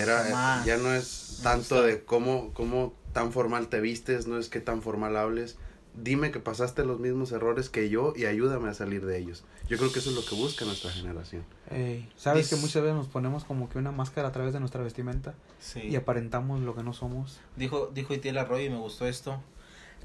Era, 0.00 0.62
ya 0.64 0.76
no 0.78 0.92
es 0.94 1.40
tanto 1.42 1.82
de 1.82 2.02
cómo, 2.04 2.52
cómo 2.54 2.94
tan 3.12 3.32
formal 3.32 3.68
te 3.68 3.80
vistes, 3.80 4.26
no 4.26 4.38
es 4.38 4.48
que 4.48 4.60
tan 4.60 4.80
formal 4.82 5.16
hables. 5.16 5.56
Dime 5.92 6.30
que 6.30 6.38
pasaste 6.38 6.84
los 6.84 7.00
mismos 7.00 7.32
errores 7.32 7.68
que 7.68 7.88
yo 7.90 8.12
y 8.16 8.24
ayúdame 8.26 8.68
a 8.68 8.74
salir 8.74 9.04
de 9.04 9.18
ellos. 9.18 9.42
Yo 9.68 9.76
creo 9.76 9.92
que 9.92 9.98
eso 9.98 10.10
es 10.10 10.16
lo 10.16 10.24
que 10.24 10.36
busca 10.36 10.64
nuestra 10.64 10.90
generación. 10.92 11.44
Ey, 11.68 12.08
Sabes 12.16 12.48
que 12.48 12.54
muchas 12.56 12.80
veces 12.82 12.94
nos 12.96 13.08
ponemos 13.08 13.42
como 13.44 13.68
que 13.68 13.76
una 13.78 13.90
máscara 13.90 14.28
a 14.28 14.32
través 14.32 14.52
de 14.52 14.60
nuestra 14.60 14.82
vestimenta 14.84 15.34
Sí. 15.58 15.80
y 15.80 15.96
aparentamos 15.96 16.60
lo 16.60 16.76
que 16.76 16.84
no 16.84 16.92
somos. 16.92 17.40
Dijo, 17.56 17.90
dijo 17.92 18.14
Itiel 18.14 18.38
Arroyo 18.38 18.64
y 18.66 18.70
me 18.70 18.78
gustó 18.78 19.06
esto. 19.08 19.42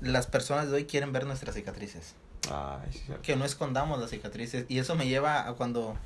Las 0.01 0.25
personas 0.27 0.69
de 0.69 0.75
hoy 0.75 0.85
quieren 0.85 1.13
ver 1.13 1.27
nuestras 1.27 1.55
cicatrices. 1.55 2.15
Ay, 2.51 2.91
sí, 2.91 3.13
que 3.21 3.35
no 3.35 3.45
escondamos 3.45 3.99
las 3.99 4.09
cicatrices 4.09 4.65
y 4.69 4.79
eso 4.79 4.95
me 4.95 5.07
lleva 5.07 5.47
a 5.47 5.53
cuando 5.53 5.97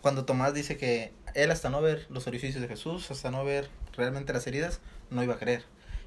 cuando 0.00 0.24
Tomás 0.24 0.54
dice 0.54 0.76
que 0.76 1.12
él 1.34 1.50
hasta 1.50 1.70
no 1.70 1.82
ver 1.82 2.06
los 2.08 2.26
orificios 2.26 2.62
de 2.62 2.68
Jesús, 2.68 3.10
hasta 3.10 3.30
no 3.30 3.44
ver 3.44 3.68
realmente 3.96 4.32
las 4.32 4.46
heridas, 4.46 4.80
no 5.10 5.22
iba 5.22 5.34
a 5.34 5.38
creer. 5.38 5.64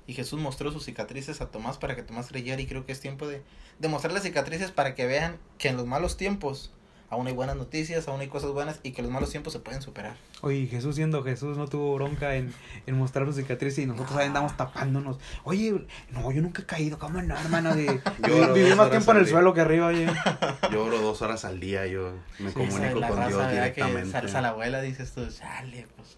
Y 0.08 0.14
Jesús 0.14 0.40
mostró 0.40 0.72
sus 0.72 0.86
cicatrices 0.86 1.42
a 1.42 1.52
Tomás 1.52 1.78
para 1.78 1.96
que 1.96 2.04
Tomás 2.04 2.28
creyera 2.28 2.62
y 2.62 2.68
creo 2.68 2.86
que 2.86 2.92
es 2.92 3.02
tiempo 3.02 3.28
de, 3.28 3.44
de 3.80 3.88
mostrar 3.88 4.14
las 4.14 4.24
cicatrices 4.24 4.72
para 4.72 4.96
que 4.96 5.06
vean 5.06 5.38
que 5.58 5.70
en 5.70 5.78
los 5.78 5.86
malos 5.86 6.18
tiempos 6.18 6.72
aún 7.12 7.28
hay 7.28 7.34
buenas 7.34 7.56
noticias, 7.58 8.08
aún 8.08 8.22
hay 8.22 8.28
cosas 8.30 8.52
buenas 8.52 8.80
y 8.82 8.92
que 8.94 9.04
los 9.04 9.12
malos 9.12 9.30
tiempos 9.30 9.54
se 9.54 9.60
pueden 9.60 9.82
superar. 9.84 10.16
Oye, 10.42 10.66
Jesús 10.66 10.96
siendo 10.96 11.24
Jesús 11.24 11.58
no 11.58 11.68
tuvo 11.68 11.94
bronca 11.94 12.36
en, 12.36 12.52
en 12.88 12.98
mostrar 12.98 13.28
su 13.28 13.34
cicatriz 13.34 13.78
y 13.78 13.86
nosotros 13.86 14.16
ahí 14.18 14.28
andamos 14.28 14.58
tapándonos. 14.58 15.20
Oye, 15.44 15.86
no, 16.10 16.32
yo 16.32 16.42
nunca 16.42 16.64
he 16.64 16.66
caído, 16.66 16.98
¿cómo 16.98 17.22
no, 17.22 17.38
hermano? 17.38 17.76
De, 17.76 18.02
Lloro 18.28 18.54
viví 18.54 18.74
más 18.74 18.90
tiempo 18.90 19.12
en 19.12 19.18
el 19.18 19.26
día. 19.26 19.34
suelo 19.34 19.54
que 19.54 19.62
arriba, 19.62 19.88
oye. 19.88 20.08
Yo 20.72 20.86
oro 20.86 21.00
dos 21.00 21.22
horas 21.22 21.46
al 21.46 21.60
día, 21.60 21.86
yo 21.86 22.14
me 22.40 22.50
Sí, 22.50 22.56
comunico 22.56 23.00
la 23.00 23.08
con 23.10 23.18
raza, 23.18 23.28
Dios 23.28 23.40
¿verdad? 23.40 23.50
Que 23.74 23.82
directamente. 23.82 24.12
salsa 24.12 24.42
la 24.42 24.48
abuela, 24.50 24.82
dices 24.82 25.12
tú, 25.12 25.30
sale, 25.30 25.88
pues, 25.98 26.18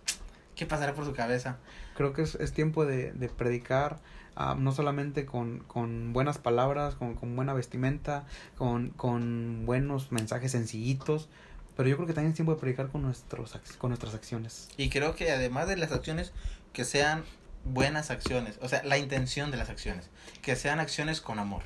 ¿qué 0.56 0.66
pasará 0.68 0.94
por 0.94 1.06
su 1.06 1.14
cabeza? 1.14 1.58
Creo 1.96 2.14
que 2.14 2.22
es, 2.22 2.36
es 2.36 2.54
tiempo 2.54 2.86
de, 2.86 3.12
de 3.14 3.30
predicar, 3.30 4.00
ah, 4.36 4.56
no 4.58 4.72
solamente 4.72 5.25
con, 5.25 5.60
con 5.60 6.13
buenas 6.13 6.38
palabras, 6.38 6.96
con, 6.96 7.16
con 7.16 7.36
buena 7.36 7.54
vestimenta, 7.54 8.25
con, 8.58 8.90
con 8.90 9.66
buenos 9.66 10.12
mensajes 10.12 10.52
sencillitos, 10.52 11.30
pero 11.75 11.90
yo 11.90 11.96
creo 11.96 12.08
que 12.08 12.13
también 12.13 12.32
es 12.32 12.36
tiempo 12.36 12.54
de 12.54 12.60
predicar 12.60 12.90
con, 12.90 13.02
nuestros, 13.02 13.58
con 13.78 13.90
nuestras 13.90 14.13
acciones. 14.13 14.70
Y 14.78 14.90
creo 14.90 15.16
que 15.16 15.32
además 15.32 15.68
de 15.68 15.78
las 15.78 15.92
acciones, 15.92 16.32
que 16.72 16.86
sean 16.86 17.24
buenas 17.66 18.12
acciones, 18.12 18.60
o 18.62 18.70
sea, 18.70 18.84
la 18.84 18.98
intención 18.98 19.52
de 19.52 19.58
las 19.58 19.70
acciones, 19.70 20.10
que 20.42 20.56
sean 20.56 20.80
acciones 20.80 21.22
con 21.22 21.40
amor. 21.40 21.63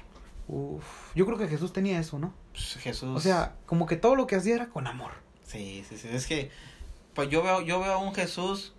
Uf, 0.47 0.85
yo 1.13 1.25
creo 1.25 1.37
que 1.37 1.47
Jesús 1.47 1.73
tenía 1.73 1.99
eso, 1.99 2.19
¿no? 2.19 2.33
Pues, 2.53 2.75
Jesús. 2.75 3.15
O 3.15 3.19
sea, 3.19 3.55
como 3.65 3.85
que 3.85 3.97
todo 3.97 4.15
lo 4.15 4.27
que 4.27 4.37
hacía 4.37 4.55
era 4.55 4.67
con 4.67 4.87
amor. 4.87 5.11
sí, 5.43 5.83
sí, 5.89 5.97
sí. 5.97 6.07
Es 6.09 6.25
que, 6.25 6.51
pues 7.13 7.29
yo 7.29 7.43
veo, 7.43 7.61
yo 7.61 7.79
veo 7.79 7.93
a 7.93 7.97
un 7.97 8.13
Jesús 8.13 8.73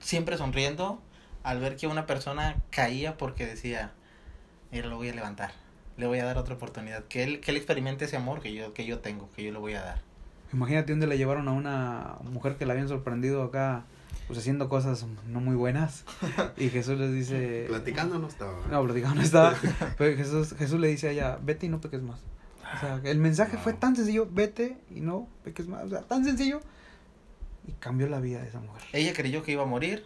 siempre 0.00 0.36
sonriendo 0.36 1.00
al 1.42 1.60
ver 1.60 1.76
que 1.76 1.86
una 1.86 2.06
persona 2.06 2.56
caía 2.70 3.16
porque 3.16 3.46
decía, 3.46 3.92
mira, 4.72 4.88
lo 4.88 4.96
voy 4.96 5.08
a 5.08 5.14
levantar, 5.14 5.52
le 5.96 6.06
voy 6.06 6.18
a 6.18 6.24
dar 6.24 6.38
otra 6.38 6.54
oportunidad, 6.54 7.04
que 7.04 7.22
él, 7.22 7.40
que 7.40 7.50
él 7.50 7.56
experimente 7.56 8.04
ese 8.04 8.16
amor 8.16 8.40
que 8.40 8.52
yo, 8.52 8.74
que 8.74 8.84
yo 8.84 8.98
tengo, 9.00 9.30
que 9.34 9.44
yo 9.44 9.52
le 9.52 9.58
voy 9.58 9.74
a 9.74 9.82
dar. 9.82 10.02
Imagínate 10.52 10.92
donde 10.92 11.06
le 11.06 11.16
llevaron 11.16 11.46
a 11.48 11.52
una 11.52 12.16
mujer 12.24 12.56
que 12.56 12.66
la 12.66 12.72
habían 12.72 12.88
sorprendido 12.88 13.42
acá, 13.42 13.84
pues 14.26 14.38
haciendo 14.38 14.68
cosas 14.68 15.06
no 15.26 15.40
muy 15.40 15.54
buenas. 15.54 16.04
Y 16.56 16.68
Jesús 16.70 16.98
les 16.98 17.12
dice... 17.12 17.66
Platicando 17.68 18.18
no 18.18 18.26
estaba. 18.26 18.66
No, 18.68 18.82
platicando 18.82 19.16
no 19.16 19.22
estaba. 19.22 19.54
Pero 19.96 20.16
Jesús, 20.16 20.54
Jesús 20.58 20.80
le 20.80 20.88
dice 20.88 21.08
a 21.08 21.10
ella, 21.12 21.38
vete 21.40 21.66
y 21.66 21.68
no 21.68 21.80
peques 21.80 22.02
más. 22.02 22.20
O 22.76 22.80
sea, 22.80 23.00
el 23.04 23.18
mensaje 23.18 23.58
fue 23.58 23.72
tan 23.72 23.96
sencillo, 23.96 24.28
vete 24.30 24.78
y 24.94 25.00
no 25.00 25.28
peques 25.44 25.68
más. 25.68 25.84
O 25.84 25.88
sea, 25.88 26.02
tan 26.02 26.24
sencillo. 26.24 26.60
Y 27.66 27.72
cambió 27.72 28.08
la 28.08 28.20
vida 28.20 28.40
de 28.40 28.48
esa 28.48 28.60
mujer. 28.60 28.82
Ella 28.92 29.12
creyó 29.12 29.42
que 29.42 29.52
iba 29.52 29.62
a 29.62 29.66
morir 29.66 30.04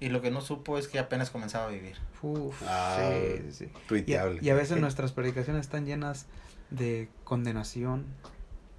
y 0.00 0.08
lo 0.10 0.20
que 0.22 0.30
no 0.30 0.40
supo 0.40 0.78
es 0.78 0.88
que 0.88 0.98
apenas 0.98 1.30
comenzaba 1.30 1.64
a 1.66 1.68
vivir. 1.68 1.96
Uf, 2.22 2.62
Ah, 2.66 2.98
sí, 3.00 3.42
sí, 3.50 3.52
sí. 3.52 3.64
Y 3.64 3.68
a, 3.76 3.86
Tuiteable. 3.88 4.38
y 4.42 4.50
a 4.50 4.54
veces 4.54 4.78
nuestras 4.80 5.12
predicaciones 5.12 5.60
están 5.66 5.86
llenas 5.86 6.26
de 6.70 7.08
condenación 7.24 8.06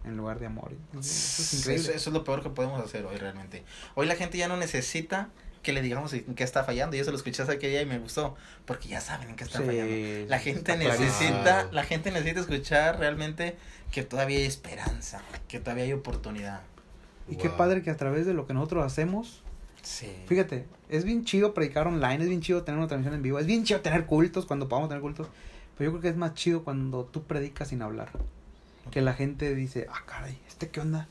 en 0.05 0.15
lugar 0.15 0.39
de 0.39 0.45
amor. 0.45 0.71
Eso 0.91 0.99
es 1.01 1.53
increíble. 1.55 1.83
Eso, 1.83 1.91
eso 1.93 2.09
es 2.09 2.13
lo 2.13 2.23
peor 2.23 2.41
que 2.43 2.49
podemos 2.49 2.83
hacer 2.83 3.05
hoy 3.05 3.17
realmente. 3.17 3.63
Hoy 3.95 4.07
la 4.07 4.15
gente 4.15 4.37
ya 4.37 4.47
no 4.47 4.55
necesita 4.57 5.29
que 5.61 5.73
le 5.73 5.81
digamos 5.81 6.13
en 6.13 6.23
qué 6.35 6.45
está 6.45 6.63
fallando. 6.63 6.95
Y 6.95 6.99
eso 6.99 7.11
lo 7.11 7.17
escuché 7.17 7.41
hace 7.43 7.51
aquel 7.51 7.71
día 7.71 7.81
y 7.81 7.85
me 7.85 7.99
gustó. 7.99 8.35
Porque 8.65 8.87
ya 8.87 9.01
saben 9.01 9.29
en 9.31 9.35
qué 9.35 9.43
está 9.43 9.59
Sí, 9.59 9.65
fallando. 9.65 10.29
La 10.29 10.39
gente 10.39 10.77
necesita, 10.77 11.67
la 11.73 11.83
gente 11.83 12.11
necesita 12.11 12.39
escuchar 12.39 12.97
realmente 12.99 13.57
que 13.91 14.03
todavía 14.03 14.37
hay 14.37 14.45
esperanza, 14.45 15.21
que 15.49 15.59
todavía 15.59 15.83
hay 15.83 15.91
oportunidad. 15.93 16.61
Y 17.27 17.35
qué 17.35 17.49
Wow. 17.49 17.57
padre 17.57 17.81
que 17.83 17.89
a 17.89 17.97
través 17.97 18.25
de 18.25 18.33
lo 18.33 18.47
que 18.47 18.53
nosotros 18.53 18.85
hacemos, 18.85 19.43
Sí. 19.81 20.11
fíjate, 20.27 20.65
es 20.89 21.03
bien 21.05 21.23
chido 21.25 21.53
predicar 21.53 21.87
online, 21.87 22.23
es 22.23 22.29
bien 22.29 22.41
chido 22.41 22.63
tener 22.63 22.77
una 22.79 22.87
transmisión 22.87 23.15
en 23.15 23.21
vivo, 23.21 23.39
es 23.39 23.45
bien 23.45 23.63
chido 23.63 23.81
tener 23.81 24.05
cultos 24.05 24.45
cuando 24.45 24.67
podamos 24.67 24.89
tener 24.89 25.01
cultos, 25.01 25.27
pero 25.77 25.89
yo 25.89 25.91
creo 25.93 26.01
que 26.01 26.09
es 26.09 26.17
más 26.17 26.33
chido 26.33 26.63
cuando 26.63 27.05
tú 27.05 27.23
predicas 27.23 27.69
sin 27.69 27.81
hablar. 27.81 28.11
Que 28.91 29.01
la 29.01 29.13
gente 29.13 29.53
dice, 29.55 29.87
ah, 29.89 30.03
caray, 30.05 30.39
¿este 30.47 30.69
qué 30.69 30.81
onda? 30.81 31.07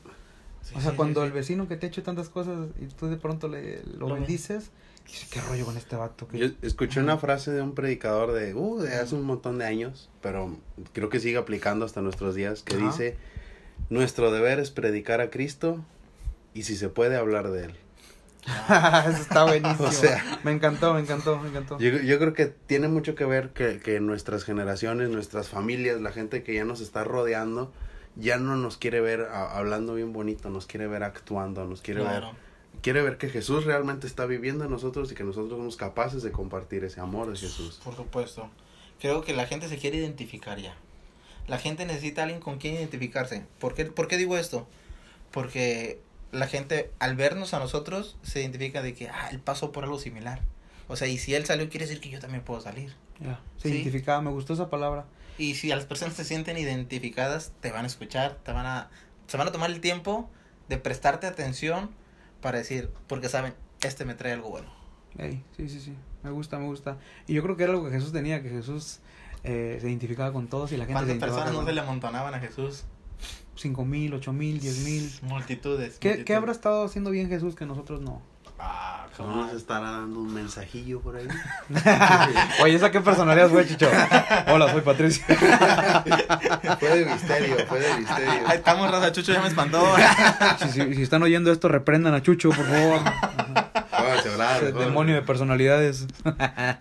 Sí, 0.61 0.73
o 0.75 0.81
sea, 0.81 0.91
sí, 0.91 0.97
cuando 0.97 1.21
sí, 1.21 1.27
el 1.27 1.31
vecino 1.33 1.67
que 1.67 1.77
te 1.77 1.85
ha 1.85 1.89
hecho 1.89 2.03
tantas 2.03 2.29
cosas 2.29 2.69
y 2.79 2.87
tú 2.87 3.07
de 3.07 3.15
pronto 3.17 3.47
le, 3.47 3.81
lo 3.83 4.09
Lo 4.09 4.15
bendices, 4.15 4.71
dice, 5.07 5.27
¿qué 5.31 5.39
rollo 5.41 5.65
con 5.65 5.77
este 5.77 5.95
vato? 5.95 6.27
¿Qué- 6.27 6.37
Yo 6.39 6.47
escuché 6.61 6.99
una 6.99 7.17
frase 7.17 7.51
de 7.51 7.61
un 7.61 7.73
predicador 7.73 8.33
de, 8.33 8.53
uh, 8.53 8.79
de 8.79 8.95
hace 8.95 9.15
un 9.15 9.23
montón 9.23 9.57
de 9.57 9.65
años, 9.65 10.09
pero 10.21 10.57
creo 10.93 11.09
que 11.09 11.19
sigue 11.19 11.37
aplicando 11.37 11.85
hasta 11.85 12.01
nuestros 12.01 12.35
días, 12.35 12.61
que 12.63 12.75
Ajá. 12.75 12.85
dice, 12.85 13.15
nuestro 13.89 14.31
deber 14.31 14.59
es 14.59 14.69
predicar 14.71 15.21
a 15.21 15.29
Cristo 15.29 15.83
y 16.53 16.63
si 16.63 16.75
se 16.75 16.89
puede 16.89 17.15
hablar 17.15 17.49
de 17.51 17.65
él. 17.65 17.75
Eso 19.09 19.21
está 19.21 19.43
buenísimo. 19.45 19.87
O 19.87 19.91
sea- 19.91 20.39
me 20.43 20.51
encantó, 20.51 20.93
me 20.93 21.01
encantó, 21.01 21.37
me 21.39 21.49
encantó. 21.49 21.77
Yo, 21.79 21.89
yo 21.99 22.19
creo 22.19 22.33
que 22.33 22.45
tiene 22.47 22.87
mucho 22.87 23.15
que 23.15 23.25
ver 23.25 23.49
que, 23.49 23.79
que 23.79 23.99
nuestras 23.99 24.43
generaciones, 24.43 25.09
nuestras 25.09 25.49
familias, 25.49 26.01
la 26.01 26.11
gente 26.11 26.43
que 26.43 26.53
ya 26.53 26.65
nos 26.65 26.81
está 26.81 27.03
rodeando, 27.03 27.71
ya 28.15 28.37
no 28.37 28.55
nos 28.55 28.77
quiere 28.77 29.01
ver 29.01 29.21
a- 29.31 29.57
hablando 29.57 29.95
bien 29.95 30.13
bonito, 30.13 30.49
nos 30.49 30.65
quiere 30.65 30.87
ver 30.87 31.03
actuando, 31.03 31.65
nos 31.65 31.81
quiere 31.81 32.01
Claro. 32.01 32.27
ver, 32.27 32.35
quiere 32.81 33.01
ver 33.01 33.17
que 33.17 33.29
Jesús 33.29 33.65
realmente 33.65 34.07
está 34.07 34.25
viviendo 34.25 34.63
en 34.65 34.71
nosotros 34.71 35.11
y 35.11 35.15
que 35.15 35.23
nosotros 35.23 35.51
somos 35.57 35.75
capaces 35.77 36.23
de 36.23 36.31
compartir 36.31 36.83
ese 36.85 37.01
amor 37.01 37.29
de 37.31 37.37
Jesús. 37.37 37.79
Por 37.83 37.95
supuesto. 37.95 38.49
Creo 38.99 39.21
que 39.23 39.33
la 39.33 39.45
gente 39.47 39.67
se 39.69 39.77
quiere 39.77 39.97
identificar 39.97 40.57
ya. 40.59 40.75
La 41.47 41.57
gente 41.57 41.85
necesita 41.85 42.21
a 42.21 42.23
alguien 42.25 42.41
con 42.41 42.57
quien 42.57 42.75
identificarse. 42.75 43.45
¿Por 43.59 43.73
qué, 43.73 43.85
¿Por 43.85 44.07
qué 44.07 44.17
digo 44.17 44.37
esto? 44.37 44.67
Porque 45.31 45.99
la 46.31 46.47
gente 46.47 46.91
al 46.99 47.15
vernos 47.15 47.53
a 47.53 47.59
nosotros 47.59 48.17
se 48.21 48.41
identifica 48.41 48.81
de 48.81 48.93
que, 48.93 49.09
ah, 49.09 49.29
él 49.31 49.39
pasó 49.39 49.71
por 49.71 49.83
algo 49.83 49.99
similar. 49.99 50.41
O 50.87 50.95
sea, 50.95 51.07
y 51.07 51.17
si 51.17 51.35
él 51.35 51.45
salió, 51.45 51.69
quiere 51.69 51.85
decir 51.85 52.01
que 52.01 52.09
yo 52.09 52.19
también 52.19 52.43
puedo 52.43 52.61
salir. 52.61 52.93
Ya, 53.19 53.39
Se 53.57 53.69
Sí. 53.69 53.75
identificaba, 53.75 54.21
me 54.21 54.31
gustó 54.31 54.53
esa 54.53 54.69
palabra. 54.69 55.05
Y 55.37 55.55
si 55.55 55.71
a 55.71 55.75
las 55.75 55.85
personas 55.85 56.15
se 56.15 56.23
sienten 56.25 56.57
identificadas, 56.57 57.53
te 57.61 57.71
van 57.71 57.83
a 57.85 57.87
escuchar, 57.87 58.37
te 58.43 58.51
van 58.51 58.65
a, 58.65 58.89
se 59.27 59.37
van 59.37 59.47
a 59.47 59.51
tomar 59.51 59.69
el 59.71 59.81
tiempo 59.81 60.29
de 60.67 60.77
prestarte 60.77 61.27
atención 61.27 61.91
para 62.41 62.57
decir, 62.57 62.89
porque 63.07 63.29
saben, 63.29 63.53
este 63.81 64.05
me 64.05 64.15
trae 64.15 64.33
algo 64.33 64.49
bueno. 64.49 64.69
Sí, 65.55 65.69
sí, 65.69 65.79
sí. 65.79 65.95
Me 66.23 66.31
gusta, 66.31 66.59
me 66.59 66.65
gusta. 66.65 66.97
Y 67.27 67.33
yo 67.33 67.43
creo 67.43 67.55
que 67.57 67.63
era 67.63 67.73
algo 67.73 67.85
que 67.85 67.91
Jesús 67.91 68.11
tenía, 68.11 68.41
que 68.43 68.49
Jesús 68.49 68.99
eh, 69.43 69.77
se 69.81 69.87
identificaba 69.87 70.31
con 70.33 70.47
todos 70.47 70.71
y 70.71 70.77
la 70.77 70.83
gente 70.85 70.93
¿Cuántas 70.93 71.07
se 71.07 71.13
identificaba 71.13 71.43
personas 71.45 71.61
no 71.61 71.67
se 71.67 71.73
le 71.73 71.81
amontonaban 71.81 72.33
a 72.35 72.39
Jesús? 72.39 72.83
Cinco 73.55 73.85
mil, 73.85 74.13
ocho 74.13 74.31
mil, 74.33 74.59
diez 74.59 74.79
mil. 74.79 75.11
Multitudes. 75.23 75.97
¿Qué, 75.99 76.23
¿Qué 76.23 76.35
habrá 76.35 76.51
estado 76.51 76.85
haciendo 76.85 77.09
bien 77.11 77.27
Jesús 77.29 77.55
que 77.55 77.65
nosotros 77.65 78.01
no? 78.01 78.21
Ah, 78.61 79.07
¿Cómo 79.15 79.37
nos 79.37 79.53
estará 79.53 79.91
dando 79.91 80.19
un 80.19 80.33
mensajillo 80.33 80.99
por 80.99 81.15
ahí? 81.15 81.27
Oye, 82.63 82.75
¿esa 82.75 82.91
qué 82.91 82.99
personalidad 82.99 83.49
fue, 83.49 83.65
Chicho? 83.65 83.89
Hola, 84.51 84.69
soy 84.71 84.81
Patricia. 84.81 85.25
fue 86.79 86.89
de 86.99 87.05
misterio, 87.05 87.55
fue 87.67 87.79
de 87.79 87.93
misterio. 87.99 88.31
Ahí 88.47 88.57
estamos, 88.57 88.91
Raza 88.91 89.11
Chucho 89.13 89.31
ya 89.33 89.41
me 89.41 89.47
espantó. 89.47 89.81
Si, 90.59 90.69
si- 90.71 90.93
si 90.95 91.01
están 91.01 91.23
oyendo 91.23 91.51
esto, 91.53 91.67
reprendan 91.69 92.13
a 92.13 92.21
Chucho, 92.21 92.49
por 92.49 92.65
favor. 92.65 92.99
Ese 94.57 94.71
demonio 94.73 95.15
de 95.15 95.21
personalidades. 95.21 96.07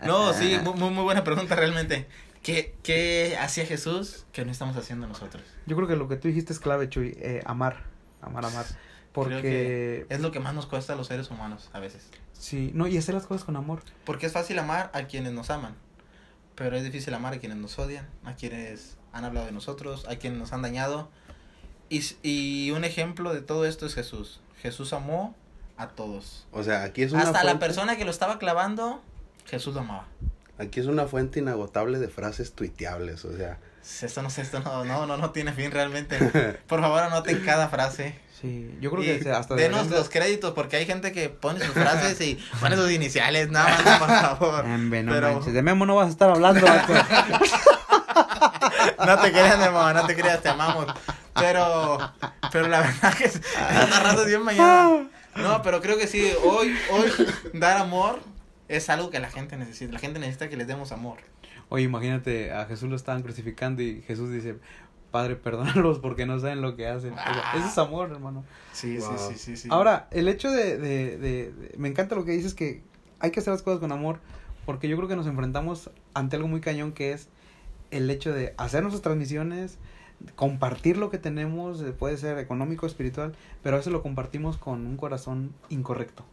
No, 0.04 0.32
sí, 0.32 0.58
mu- 0.64 0.74
muy, 0.74 0.90
muy 0.90 1.04
buena 1.04 1.22
pregunta 1.24 1.54
realmente. 1.54 2.08
¿Qué, 2.48 2.74
¿Qué 2.82 3.36
hacía 3.38 3.66
Jesús 3.66 4.24
que 4.32 4.42
no 4.42 4.50
estamos 4.50 4.74
haciendo 4.78 5.06
nosotros? 5.06 5.42
Yo 5.66 5.76
creo 5.76 5.86
que 5.86 5.96
lo 5.96 6.08
que 6.08 6.16
tú 6.16 6.28
dijiste 6.28 6.54
es 6.54 6.58
clave, 6.58 6.88
Chuy. 6.88 7.14
eh, 7.20 7.42
amar. 7.44 7.84
Amar, 8.22 8.46
amar. 8.46 8.64
Porque. 9.12 9.42
que 9.42 10.06
es 10.08 10.20
lo 10.22 10.32
que 10.32 10.40
más 10.40 10.54
nos 10.54 10.64
cuesta 10.64 10.94
a 10.94 10.96
los 10.96 11.08
seres 11.08 11.30
humanos 11.30 11.68
a 11.74 11.78
veces. 11.78 12.08
Sí, 12.32 12.70
no, 12.72 12.86
y 12.86 12.96
hacer 12.96 13.14
las 13.14 13.26
cosas 13.26 13.44
con 13.44 13.54
amor. 13.56 13.82
Porque 14.06 14.24
es 14.24 14.32
fácil 14.32 14.58
amar 14.58 14.90
a 14.94 15.02
quienes 15.02 15.34
nos 15.34 15.50
aman. 15.50 15.74
Pero 16.54 16.74
es 16.74 16.84
difícil 16.84 17.12
amar 17.12 17.34
a 17.34 17.38
quienes 17.38 17.58
nos 17.58 17.78
odian, 17.78 18.08
a 18.24 18.32
quienes 18.32 18.96
han 19.12 19.26
hablado 19.26 19.44
de 19.44 19.52
nosotros, 19.52 20.06
a 20.08 20.16
quienes 20.16 20.38
nos 20.38 20.54
han 20.54 20.62
dañado. 20.62 21.10
Y, 21.90 22.02
y 22.22 22.70
un 22.70 22.84
ejemplo 22.84 23.34
de 23.34 23.42
todo 23.42 23.66
esto 23.66 23.84
es 23.84 23.94
Jesús. 23.94 24.40
Jesús 24.62 24.94
amó 24.94 25.34
a 25.76 25.88
todos. 25.88 26.46
O 26.52 26.64
sea, 26.64 26.84
aquí 26.84 27.02
es 27.02 27.12
una 27.12 27.24
Hasta 27.24 27.44
la 27.44 27.58
persona 27.58 27.98
que 27.98 28.06
lo 28.06 28.10
estaba 28.10 28.38
clavando, 28.38 29.02
Jesús 29.44 29.74
lo 29.74 29.80
amaba. 29.80 30.06
Aquí 30.58 30.80
es 30.80 30.86
una 30.86 31.06
fuente 31.06 31.38
inagotable 31.38 31.98
de 31.98 32.08
frases 32.08 32.52
tuiteables, 32.52 33.24
o 33.24 33.36
sea. 33.36 33.58
Esto 34.02 34.22
no 34.22 34.28
sé, 34.28 34.42
esto 34.42 34.60
no, 34.60 34.84
no, 34.84 35.06
no, 35.06 35.16
no 35.16 35.30
tiene 35.30 35.52
fin 35.52 35.70
realmente. 35.70 36.18
Por 36.66 36.80
favor, 36.80 37.02
anoten 37.02 37.40
cada 37.44 37.68
frase. 37.68 38.18
Sí, 38.40 38.76
yo 38.80 38.90
creo 38.92 39.02
Y 39.02 39.18
que 39.20 39.30
hasta 39.32 39.54
denos 39.56 39.90
de- 39.90 39.96
los 39.96 40.08
créditos, 40.08 40.52
porque 40.52 40.76
hay 40.76 40.86
gente 40.86 41.10
que 41.10 41.28
pone 41.28 41.58
sus 41.64 41.74
frases 41.74 42.20
y 42.20 42.38
pone 42.60 42.76
sus 42.76 42.90
iniciales, 42.90 43.50
nada 43.50 43.68
más, 43.84 43.98
por 43.98 44.08
favor. 44.08 44.64
No 44.64 44.90
Pero- 44.90 45.32
manches, 45.34 45.52
de 45.54 45.62
Memo 45.62 45.86
no 45.86 45.96
vas 45.96 46.06
a 46.08 46.10
estar 46.10 46.30
hablando. 46.30 46.64
No 49.04 49.18
te 49.20 49.30
creas, 49.32 49.58
Memo, 49.58 49.92
no 49.92 50.06
te 50.06 50.14
creas, 50.16 50.42
te 50.42 50.48
amamos. 50.48 50.86
Pero, 51.34 51.98
pero 52.52 52.68
la 52.68 52.80
verdad 52.80 53.14
que 53.14 53.24
es- 53.24 53.36
esta 53.36 54.00
raza 54.00 54.20
es 54.22 54.26
bien 54.26 54.42
mañana. 54.42 55.08
No, 55.36 55.62
pero 55.62 55.80
creo 55.80 55.96
que 55.96 56.06
sí, 56.06 56.30
hoy, 56.44 56.76
hoy, 56.90 57.12
dar 57.54 57.78
amor 57.78 58.18
es 58.68 58.90
algo 58.90 59.10
que 59.10 59.18
la 59.20 59.30
gente 59.30 59.56
necesita. 59.56 59.92
La 59.92 59.98
gente 59.98 60.18
necesita 60.18 60.48
que 60.48 60.56
les 60.56 60.66
demos 60.66 60.92
amor. 60.92 61.18
Oye, 61.70 61.84
imagínate, 61.84 62.52
a 62.52 62.64
Jesús 62.66 62.88
lo 62.88 62.96
estaban 62.96 63.22
crucificando 63.22 63.82
y 63.82 64.02
Jesús 64.02 64.30
dice, 64.30 64.56
Padre, 65.10 65.36
perdónalos 65.36 65.98
porque 66.00 66.26
no 66.26 66.38
saben 66.38 66.60
lo 66.62 66.76
que 66.76 66.86
hacen. 66.86 67.12
O 67.12 67.16
sea, 67.16 67.24
Ah. 67.26 67.54
ese 67.56 67.68
es 67.68 67.78
amor, 67.78 68.10
hermano. 68.10 68.44
Sí, 68.72 68.98
Wow. 68.98 69.16
sí, 69.18 69.24
sí, 69.34 69.38
sí, 69.38 69.56
sí. 69.56 69.68
Ahora, 69.70 70.06
el 70.10 70.28
hecho 70.28 70.50
de, 70.50 70.76
de, 70.78 71.16
de- 71.18 71.52
de- 71.52 71.74
Me 71.78 71.88
encanta 71.88 72.14
lo 72.14 72.24
que 72.24 72.32
dices 72.32 72.54
que 72.54 72.82
hay 73.20 73.30
que 73.30 73.40
hacer 73.40 73.52
las 73.52 73.62
cosas 73.62 73.80
con 73.80 73.90
amor 73.92 74.20
porque 74.66 74.88
yo 74.88 74.96
creo 74.96 75.08
que 75.08 75.16
nos 75.16 75.26
enfrentamos 75.26 75.90
ante 76.14 76.36
algo 76.36 76.46
muy 76.48 76.60
cañón 76.60 76.92
que 76.92 77.12
es 77.12 77.28
el 77.90 78.08
hecho 78.10 78.32
de 78.34 78.54
hacer 78.58 78.82
nuestras 78.82 79.02
transmisiones, 79.02 79.78
compartir 80.36 80.96
lo 80.98 81.10
que 81.10 81.18
tenemos, 81.18 81.80
eh, 81.80 81.92
puede 81.92 82.16
ser 82.18 82.38
económico, 82.38 82.86
espiritual, 82.86 83.34
pero 83.62 83.76
a 83.76 83.78
veces 83.78 83.92
lo 83.92 84.02
compartimos 84.02 84.56
con 84.58 84.86
un 84.86 84.96
corazón 84.96 85.54
incorrecto. 85.70 86.24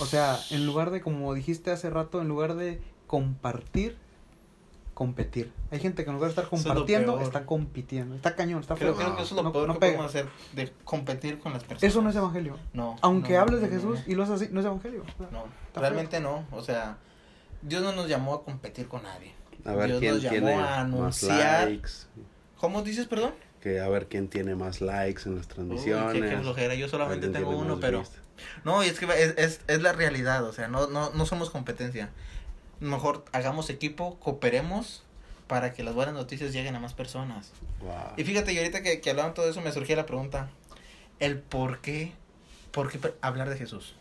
O 0.00 0.06
sea, 0.06 0.38
en 0.50 0.66
lugar 0.66 0.90
de, 0.90 1.00
como 1.00 1.32
dijiste 1.34 1.70
hace 1.70 1.90
rato, 1.90 2.20
en 2.20 2.28
lugar 2.28 2.54
de 2.54 2.80
compartir, 3.06 3.96
competir. 4.94 5.52
Hay 5.70 5.78
gente 5.78 6.02
que 6.04 6.10
en 6.10 6.16
lugar 6.16 6.28
de 6.28 6.32
estar 6.32 6.44
es 6.44 6.50
compartiendo, 6.50 7.12
peor. 7.14 7.24
está 7.26 7.46
compitiendo. 7.46 8.16
Está 8.16 8.34
cañón, 8.34 8.60
está 8.60 8.74
creo, 8.74 8.94
feo. 8.94 9.04
creo 9.06 9.16
que 9.16 9.22
eso 9.22 9.34
es 9.34 9.36
lo 9.36 9.42
No- 9.44 9.52
peor 9.52 9.68
no 9.68 9.74
que 9.74 9.80
pega. 9.80 9.92
podemos 9.98 10.14
hacer, 10.14 10.28
de 10.54 10.72
competir 10.84 11.38
con 11.38 11.52
las 11.52 11.62
personas. 11.62 11.82
Eso 11.84 12.02
no 12.02 12.10
es 12.10 12.16
evangelio. 12.16 12.56
No. 12.72 12.96
Aunque 13.00 13.34
no, 13.34 13.40
hables 13.40 13.60
de 13.60 13.68
Jesús 13.68 14.00
y 14.06 14.14
lo 14.16 14.24
haces 14.24 14.34
así, 14.42 14.48
no 14.50 14.60
es 14.60 14.66
evangelio. 14.66 15.04
No, 15.30 15.44
realmente 15.80 16.18
no. 16.20 16.44
O 16.50 16.62
sea, 16.62 16.98
Dios 17.62 17.82
no 17.82 17.92
nos 17.92 18.08
llamó 18.08 18.34
a 18.34 18.44
competir 18.44 18.88
con 18.88 19.04
nadie. 19.04 19.32
A 19.64 19.72
ver 19.74 19.88
Dios 19.88 20.00
quién 20.00 20.14
nos 20.14 20.22
llamó 20.22 20.36
tiene 20.36 20.54
a 20.54 20.60
más 20.60 20.78
anunciar- 20.78 21.68
likes. 21.68 21.90
¿Cómo 22.58 22.82
dices, 22.82 23.06
perdón? 23.06 23.34
Que 23.62 23.80
a 23.80 23.88
ver 23.88 24.06
quién 24.06 24.28
tiene 24.28 24.54
más 24.54 24.80
likes 24.80 25.22
en 25.26 25.36
las 25.36 25.46
Uy, 25.46 25.52
transmisiones. 25.54 26.22
qué, 26.22 26.28
qué 26.28 26.36
flojera. 26.38 26.74
Yo 26.74 26.88
solamente 26.88 27.28
tengo 27.28 27.50
uno, 27.50 27.80
pero... 27.80 28.00
vistas. 28.00 28.20
No, 28.64 28.84
y 28.84 28.86
es 28.86 28.98
que 29.00 29.06
es, 29.06 29.34
es, 29.36 29.60
es 29.66 29.82
la 29.82 29.92
realidad, 29.92 30.44
o 30.44 30.52
sea, 30.52 30.68
no, 30.68 30.86
no, 30.86 31.10
no 31.10 31.26
somos 31.26 31.50
competencia. 31.50 32.10
Mejor 32.78 33.24
hagamos 33.32 33.68
equipo, 33.68 34.16
cooperemos 34.20 35.02
para 35.48 35.72
que 35.72 35.82
las 35.82 35.94
buenas 35.94 36.14
noticias 36.14 36.52
lleguen 36.52 36.76
a 36.76 36.80
más 36.80 36.94
personas. 36.94 37.50
Wow. 37.80 38.12
Y 38.16 38.22
fíjate, 38.22 38.52
y 38.52 38.58
ahorita 38.58 38.82
que, 38.82 39.00
que 39.00 39.10
hablaban 39.10 39.34
todo 39.34 39.48
eso 39.50 39.60
me 39.60 39.72
surgía 39.72 39.96
la 39.96 40.06
pregunta, 40.06 40.50
el 41.18 41.38
por 41.38 41.80
qué, 41.80 42.12
por 42.70 42.92
qué 42.92 43.00
hablar 43.20 43.48
de 43.48 43.56
Jesús, 43.56 43.94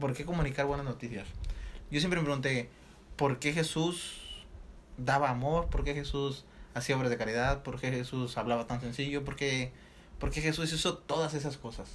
por 0.00 0.12
qué 0.12 0.24
comunicar 0.24 0.66
buenas 0.66 0.86
noticias. 0.86 1.28
Yo 1.90 2.00
siempre 2.00 2.18
me 2.18 2.24
pregunté, 2.24 2.68
¿por 3.14 3.38
qué 3.38 3.52
Jesús 3.52 4.44
daba 4.96 5.30
amor? 5.30 5.66
¿Por 5.66 5.84
qué 5.84 5.94
Jesús 5.94 6.44
hacía 6.74 6.96
obras 6.96 7.10
de 7.10 7.16
caridad? 7.16 7.62
¿Por 7.62 7.80
qué 7.80 7.90
Jesús 7.90 8.36
hablaba 8.36 8.66
tan 8.66 8.80
sencillo? 8.80 9.24
¿Por 9.24 9.36
qué, 9.36 9.72
por 10.18 10.30
qué 10.30 10.40
Jesús 10.40 10.72
hizo 10.72 10.98
todas 10.98 11.34
esas 11.34 11.56
cosas? 11.56 11.88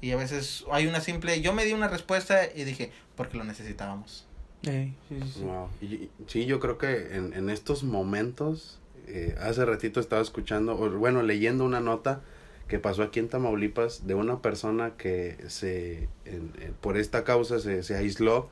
Y 0.00 0.10
a 0.10 0.16
veces 0.16 0.64
hay 0.72 0.86
una 0.86 1.00
simple, 1.00 1.40
yo 1.42 1.52
me 1.52 1.64
di 1.64 1.72
una 1.72 1.88
respuesta 1.88 2.40
y 2.52 2.64
dije, 2.64 2.90
porque 3.16 3.38
lo 3.38 3.44
necesitábamos. 3.44 4.26
Sí, 4.64 4.94
sí, 5.08 5.20
sí. 5.34 5.40
Wow. 5.42 5.68
Y- 5.80 5.86
y- 5.94 6.10
sí, 6.26 6.46
yo 6.46 6.58
creo 6.60 6.78
que 6.78 7.14
en, 7.16 7.32
en 7.34 7.50
estos 7.50 7.84
momentos, 7.84 8.80
eh, 9.06 9.36
hace 9.40 9.64
ratito 9.64 10.00
estaba 10.00 10.22
escuchando, 10.22 10.74
o 10.78 10.90
bueno, 10.90 11.22
leyendo 11.22 11.64
una 11.64 11.80
nota 11.80 12.20
que 12.68 12.78
pasó 12.78 13.02
aquí 13.02 13.20
en 13.20 13.28
Tamaulipas 13.28 14.06
de 14.06 14.14
una 14.14 14.40
persona 14.40 14.92
que 14.96 15.36
se, 15.48 16.08
en- 16.24 16.52
en- 16.60 16.74
por 16.80 16.96
esta 16.96 17.22
causa 17.24 17.58
se, 17.60 17.82
se 17.82 17.96
aisló 17.96 18.50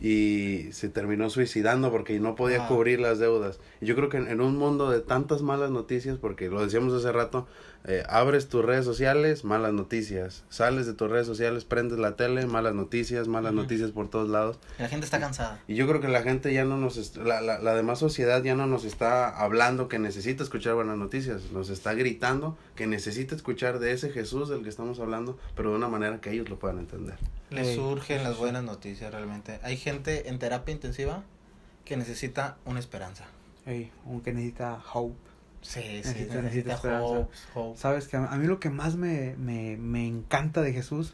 y 0.00 0.68
se 0.72 0.88
terminó 0.88 1.28
suicidando 1.28 1.90
porque 1.90 2.18
no 2.20 2.34
podía 2.34 2.64
Ah. 2.64 2.68
cubrir 2.68 3.00
las 3.00 3.18
deudas. 3.18 3.60
Y 3.80 3.86
yo 3.86 3.94
creo 3.94 4.08
que 4.08 4.16
en, 4.16 4.28
en 4.28 4.40
un 4.40 4.56
mundo 4.56 4.90
de 4.90 5.00
tantas 5.00 5.42
malas 5.42 5.70
noticias, 5.70 6.16
porque 6.18 6.48
lo 6.48 6.62
decíamos 6.64 6.94
hace 6.94 7.12
rato, 7.12 7.46
eh, 7.84 8.04
abres 8.08 8.48
tus 8.48 8.64
redes 8.64 8.84
sociales, 8.84 9.44
malas 9.44 9.72
noticias. 9.72 10.44
Sales 10.50 10.86
de 10.86 10.92
tus 10.92 11.10
redes 11.10 11.26
sociales, 11.26 11.64
prendes 11.64 11.98
la 11.98 12.14
tele, 12.16 12.44
malas 12.46 12.74
noticias, 12.74 13.26
malas 13.26 13.52
Ujú. 13.52 13.62
noticias 13.62 13.90
por 13.90 14.08
todos 14.10 14.28
lados. 14.28 14.58
Y 14.78 14.82
la 14.82 14.88
gente 14.88 15.06
está 15.06 15.18
cansada. 15.18 15.60
Y 15.66 15.74
yo 15.76 15.86
creo 15.88 16.00
que 16.00 16.08
la 16.08 16.22
gente 16.22 16.52
ya 16.52 16.64
no 16.64 16.76
nos, 16.76 16.96
est- 16.98 17.16
la, 17.16 17.40
la, 17.40 17.58
la 17.58 17.74
demás 17.74 17.98
sociedad 17.98 18.42
ya 18.42 18.54
no 18.54 18.66
nos 18.66 18.84
está 18.84 19.28
hablando 19.30 19.88
que 19.88 19.98
necesita 19.98 20.42
escuchar 20.42 20.74
buenas 20.74 20.98
noticias, 20.98 21.52
nos 21.52 21.70
está 21.70 21.94
gritando 21.94 22.56
que 22.76 22.86
necesita 22.86 23.34
escuchar 23.34 23.78
de 23.78 23.92
ese 23.92 24.10
Jesús 24.10 24.48
del 24.50 24.62
que 24.62 24.68
estamos 24.68 25.00
hablando, 25.00 25.38
pero 25.56 25.70
de 25.70 25.76
una 25.76 25.88
manera 25.88 26.20
que 26.20 26.30
ellos 26.32 26.48
lo 26.50 26.58
puedan 26.58 26.78
entender. 26.80 27.16
Le 27.50 27.62
Ey, 27.62 27.76
surgen 27.76 28.22
las 28.22 28.36
buenas 28.36 28.62
noticias 28.62 29.10
realmente. 29.12 29.58
Hay 29.62 29.76
gente 29.76 30.28
en 30.28 30.38
terapia 30.38 30.72
intensiva 30.74 31.22
que 31.84 31.96
necesita 31.96 32.58
una 32.66 32.78
esperanza. 32.78 33.24
Ey, 33.66 33.90
aunque 34.06 34.32
necesita 34.32 34.82
hope. 34.92 35.16
Sí, 35.62 35.80
sí, 35.80 35.88
Necesita- 35.88 36.08
necesita, 36.08 36.42
necesita 36.42 36.74
esperanza. 36.74 37.04
hope, 37.06 37.34
hope. 37.54 37.78
Sabes 37.78 38.08
que 38.08 38.16
a, 38.16 38.20
mí 38.36 38.46
lo 38.46 38.58
que 38.60 38.70
más 38.70 38.96
me, 38.96 39.34
me, 39.36 39.76
me 39.76 40.06
encanta 40.06 40.62
de 40.62 40.72
Jesús 40.72 41.12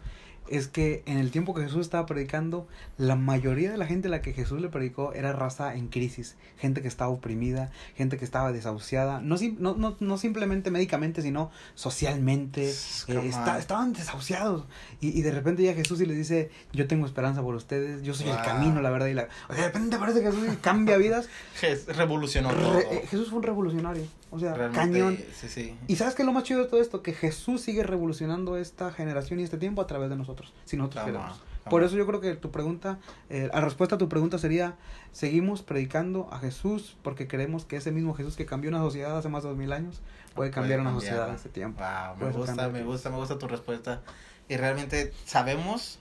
es 0.49 0.69
que 0.69 1.03
en 1.07 1.19
el 1.19 1.33
tiempo 1.33 1.55
que 1.55 1.63
Jesús 1.63 1.81
estaba 1.81 2.07
predicando, 2.07 2.69
la 2.99 3.17
mayoría 3.17 3.69
de 3.73 3.77
la 3.79 3.85
gente 3.87 4.07
a 4.07 4.13
la 4.13 4.23
que 4.23 4.33
Jesús 4.33 4.61
le 4.61 4.69
predicó 4.69 5.13
era 5.13 5.33
raza 5.33 5.75
en 5.75 5.89
crisis, 5.89 6.37
gente 6.57 6.83
que 6.83 6.87
estaba 6.87 7.11
oprimida, 7.11 7.73
gente 7.97 8.17
que 8.17 8.25
estaba 8.25 8.53
desahuciada, 8.53 9.21
no, 9.21 9.35
no, 9.59 9.75
no, 9.75 9.97
no 9.99 10.19
simplemente 10.19 10.71
médicamente, 10.71 11.21
sino 11.21 11.51
socialmente, 11.75 12.71
eh, 12.71 13.23
está- 13.25 13.59
estaban 13.59 13.93
desahuciados. 13.93 14.67
Y, 15.01 15.19
y 15.19 15.23
de 15.23 15.33
repente 15.33 15.63
llega 15.63 15.75
Jesús 15.75 16.01
y 16.01 16.07
les 16.07 16.17
dice, 16.17 16.51
yo 16.73 16.87
tengo 16.87 17.07
esperanza 17.07 17.43
por 17.43 17.57
ustedes, 17.57 18.03
yo 18.05 18.15
soy 18.15 18.29
el 18.29 18.37
camino, 18.37 18.81
la 18.81 18.91
verdad 18.91 19.09
y 19.09 19.15
la... 19.15 19.29
O 19.49 19.53
sea, 19.53 19.63
de 19.63 19.73
repente 19.73 19.97
aparece 19.97 20.23
Jesús 20.23 20.47
y 20.53 20.57
cambia 20.59 20.97
vidas. 20.97 21.29
Revolucionó 21.89 22.51
todo. 22.51 22.75
Re- 22.75 22.87
eh, 22.99 23.07
Jesús 23.11 23.31
fue 23.31 23.39
un 23.39 23.43
revolucionario, 23.45 24.05
o 24.31 24.39
sea, 24.39 24.55
Realmente, 24.55 24.93
cañón. 24.99 25.19
Sí, 25.35 25.49
sí. 25.49 25.77
Y 25.87 25.97
sabes 25.97 26.15
qué 26.15 26.23
es 26.23 26.27
lo 26.27 26.33
más 26.33 26.43
chido 26.45 26.61
de 26.63 26.69
todo 26.69 26.81
esto, 26.81 27.03
que 27.03 27.13
Jesús 27.13 27.61
sigue 27.61 27.83
revolucionando 27.83 28.57
esta 28.57 28.91
generación 28.91 29.41
y 29.41 29.45
este 29.45 29.59
tiempo 29.59 29.83
a 29.83 29.87
través 29.87 30.11
de 30.11 30.17
nosotros, 30.17 30.53
si 30.65 30.77
nosotros 30.77 31.05
queremos. 31.05 31.41
Por 31.69 31.83
eso 31.83 31.97
yo 31.97 32.07
creo 32.07 32.21
que 32.21 32.37
tu 32.37 32.53
pregunta, 32.53 32.99
eh, 33.29 33.51
la 33.53 33.61
respuesta 33.61 33.97
a 33.97 33.99
tu 33.99 34.09
pregunta 34.09 34.39
sería, 34.39 34.77
seguimos 35.11 35.63
predicando 35.63 36.29
a 36.31 36.39
Jesús 36.39 36.97
porque 37.03 37.27
creemos 37.27 37.65
que 37.65 37.77
ese 37.77 37.91
mismo 37.91 38.15
Jesús 38.15 38.37
que 38.37 38.47
cambió 38.47 38.71
una 38.71 38.79
sociedad 38.79 39.19
hace 39.19 39.29
más 39.29 39.43
de 39.43 39.49
dos 39.49 39.59
mil 39.59 39.73
años 39.73 40.01
puede 40.37 40.53
cambiar 40.53 40.79
una 40.79 40.93
sociedad 40.93 41.29
en 41.29 41.35
este 41.35 41.49
tiempo. 41.49 41.83
Wow, 41.83 42.17
me 42.25 42.33
gusta, 42.33 42.69
me 42.69 42.85
gusta, 42.85 43.11
me 43.11 43.17
gusta 43.17 43.39
tu 43.39 43.49
respuesta. 43.49 44.03
Y 44.49 44.57
realmente 44.57 45.13
sabemos 45.25 45.99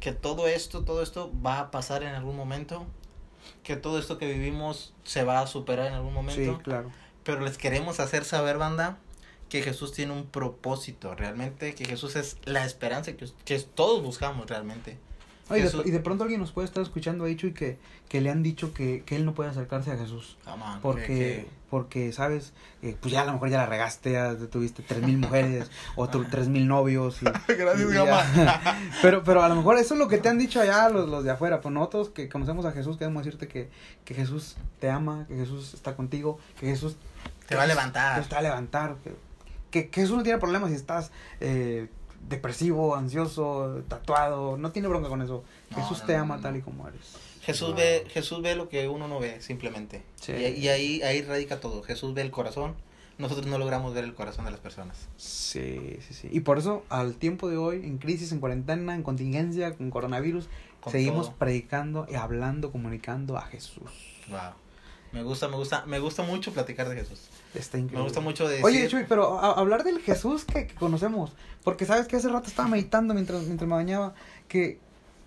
que 0.00 0.12
todo 0.12 0.48
esto, 0.48 0.84
todo 0.84 1.02
esto 1.02 1.32
va 1.44 1.60
a 1.60 1.70
pasar 1.70 2.02
en 2.02 2.14
algún 2.14 2.36
momento. 2.36 2.84
Que 3.62 3.76
todo 3.76 3.98
esto 3.98 4.18
que 4.18 4.30
vivimos 4.30 4.92
se 5.04 5.24
va 5.24 5.40
a 5.40 5.46
superar 5.46 5.86
en 5.86 5.94
algún 5.94 6.10
Sí, 6.10 6.40
momento. 6.42 6.62
claro. 6.62 6.90
Pero 7.26 7.40
les 7.40 7.58
queremos 7.58 8.00
hacer 8.00 8.24
saber, 8.24 8.56
banda, 8.56 8.96
que 9.50 9.62
Jesús 9.62 9.92
tiene 9.92 10.12
un 10.12 10.24
propósito, 10.26 11.14
realmente, 11.14 11.74
que 11.74 11.84
Jesús 11.84 12.16
es 12.16 12.36
la 12.44 12.64
esperanza 12.64 13.12
que, 13.12 13.26
que 13.44 13.58
todos 13.60 14.02
buscamos 14.02 14.48
realmente. 14.48 14.96
Ay, 15.48 15.60
y, 15.60 15.62
de, 15.62 15.68
Jesús- 15.70 15.86
y 15.86 15.90
de 15.92 16.00
pronto 16.00 16.24
alguien 16.24 16.40
nos 16.40 16.50
puede 16.52 16.66
estar 16.66 16.82
escuchando 16.82 17.24
ahí, 17.24 17.36
Chuy, 17.36 17.52
que, 17.52 17.78
que 18.08 18.20
le 18.20 18.30
han 18.30 18.42
dicho 18.42 18.72
que, 18.74 19.02
que 19.04 19.14
él 19.14 19.24
no 19.24 19.34
puede 19.34 19.50
acercarse 19.50 19.92
a 19.92 19.96
Jesús. 19.96 20.36
On, 20.46 20.80
Porque, 20.80 21.06
que- 21.06 21.48
porque 21.70 22.12
sabes, 22.12 22.52
Eh, 22.82 22.96
pues 23.00 23.12
ya 23.12 23.22
a 23.22 23.24
lo 23.24 23.32
mejor 23.32 23.48
ya 23.50 23.58
la 23.58 23.66
regaste, 23.66 24.12
ya 24.12 24.36
tuviste 24.50 24.82
tres 24.82 25.02
mil 25.02 25.18
mujeres 25.18 25.68
o 25.96 26.08
tres 26.08 26.48
mil 26.48 26.66
novios. 26.68 27.20
Y, 27.22 27.24
Gracias, 27.52 27.90
y 27.90 27.94
ya. 27.94 28.80
pero, 29.02 29.22
pero 29.24 29.42
a 29.42 29.48
lo 29.48 29.54
mejor 29.56 29.76
eso 29.78 29.94
es 29.94 29.98
lo 30.00 30.06
que 30.08 30.18
te 30.18 30.28
han 30.28 30.38
dicho 30.38 30.60
allá 30.60 30.88
los, 30.88 31.08
los 31.08 31.22
de 31.24 31.30
afuera. 31.30 31.60
Pues 31.60 31.72
nosotros 31.72 32.08
que 32.10 32.28
conocemos 32.28 32.64
a 32.66 32.72
Jesús 32.72 32.96
queremos 32.96 33.24
decirte 33.24 33.46
que, 33.48 33.68
que 34.04 34.14
Jesús 34.14 34.56
te 34.80 34.90
ama, 34.90 35.26
que 35.28 35.36
Jesús 35.36 35.74
está 35.74 35.94
contigo, 35.96 36.38
que 36.60 36.66
Jesús 36.66 36.96
Te 37.46 37.54
va 37.56 37.62
a 37.62 37.66
levantar. 37.66 38.24
te 38.24 38.34
va 38.34 38.38
a 38.40 38.42
levantar. 38.42 38.96
Que, 39.70 39.88
que, 39.88 40.00
Jesús 40.02 40.16
no 40.16 40.22
tiene 40.22 40.38
problemas 40.38 40.70
si 40.70 40.76
estás 40.76 41.10
eh, 41.40 41.88
depresivo, 42.28 42.96
ansioso, 42.96 43.82
tatuado. 43.88 44.56
No 44.56 44.72
tiene 44.72 44.88
bronca 44.88 45.08
con 45.08 45.22
eso. 45.22 45.44
No, 45.70 45.76
Jesús 45.82 46.00
no, 46.00 46.06
te 46.06 46.16
ama 46.16 46.36
no. 46.36 46.42
tal 46.42 46.56
y 46.56 46.60
como 46.62 46.88
eres. 46.88 47.14
Jesús 47.42 47.68
Wow. 47.68 47.76
ve, 47.76 48.06
Jesús 48.10 48.42
ve 48.42 48.56
lo 48.56 48.68
que 48.68 48.88
uno 48.88 49.06
no 49.06 49.20
ve, 49.20 49.40
simplemente. 49.40 50.02
Sí. 50.16 50.32
Y, 50.32 50.60
y 50.64 50.68
ahí, 50.68 51.02
ahí 51.02 51.22
radica 51.22 51.60
todo. 51.60 51.82
Jesús 51.82 52.12
ve 52.14 52.22
el 52.22 52.30
corazón. 52.30 52.74
Nosotros 53.18 53.46
no 53.46 53.56
logramos 53.56 53.94
ver 53.94 54.04
el 54.04 54.14
corazón 54.14 54.44
de 54.44 54.50
las 54.50 54.60
personas. 54.60 55.08
Sí, 55.16 55.96
sí, 56.06 56.12
sí. 56.12 56.28
Y 56.30 56.40
por 56.40 56.58
eso, 56.58 56.84
al 56.90 57.14
tiempo 57.14 57.48
de 57.48 57.56
hoy, 57.56 57.76
en 57.76 57.96
crisis, 57.96 58.30
en 58.32 58.40
cuarentena, 58.40 58.94
en 58.94 59.02
contingencia, 59.02 59.74
con 59.74 59.90
coronavirus, 59.90 60.48
Con 60.82 60.92
seguimos 60.92 61.28
todo. 61.28 61.36
predicando 61.36 62.06
y 62.10 62.16
hablando, 62.16 62.70
comunicando 62.72 63.38
a 63.38 63.42
Jesús. 63.42 63.90
Wow. 64.28 64.40
Me 65.12 65.22
gusta, 65.22 65.48
me 65.48 65.56
gusta, 65.56 65.84
me 65.86 65.98
gusta 65.98 66.22
mucho 66.22 66.52
platicar 66.52 66.88
de 66.88 66.96
Jesús. 66.96 67.20
Está 67.54 67.78
increíble. 67.78 67.98
Me 67.98 68.02
gusta 68.04 68.20
mucho 68.20 68.48
de 68.48 68.62
Oye, 68.62 68.86
Chuy, 68.88 69.04
pero 69.08 69.38
a- 69.38 69.52
hablar 69.52 69.84
del 69.84 70.00
Jesús 70.00 70.44
que, 70.44 70.66
que 70.66 70.74
conocemos, 70.74 71.32
porque 71.64 71.86
sabes 71.86 72.06
que 72.06 72.16
hace 72.16 72.28
rato 72.28 72.48
estaba 72.48 72.68
meditando 72.68 73.14
mientras, 73.14 73.42
mientras 73.44 73.68
me 73.68 73.74
bañaba, 73.76 74.14
que 74.48 74.78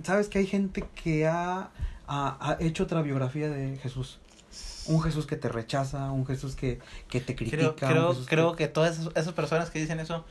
sabes 0.04 0.28
que 0.30 0.40
hay 0.40 0.48
gente 0.48 0.86
que 1.02 1.28
ha, 1.28 1.70
ha, 2.08 2.38
ha 2.40 2.58
hecho 2.60 2.84
otra 2.84 3.02
biografía 3.02 3.50
de 3.50 3.78
Jesús. 3.78 4.20
Un 4.88 5.02
Jesús 5.02 5.26
que 5.28 5.36
te 5.36 5.50
rechaza, 5.50 6.12
un 6.12 6.26
Jesús 6.26 6.56
que, 6.56 6.80
que 7.10 7.20
te 7.22 7.36
critica. 7.36 7.74
creo, 7.76 8.14
creo, 8.14 8.16
creo 8.26 8.56
que 8.56 8.68
todas 8.68 9.00
esas, 9.00 9.16
esas 9.16 9.34
personas 9.34 9.70
que 9.70 9.80
dicen 9.80 10.00
eso 10.00 10.26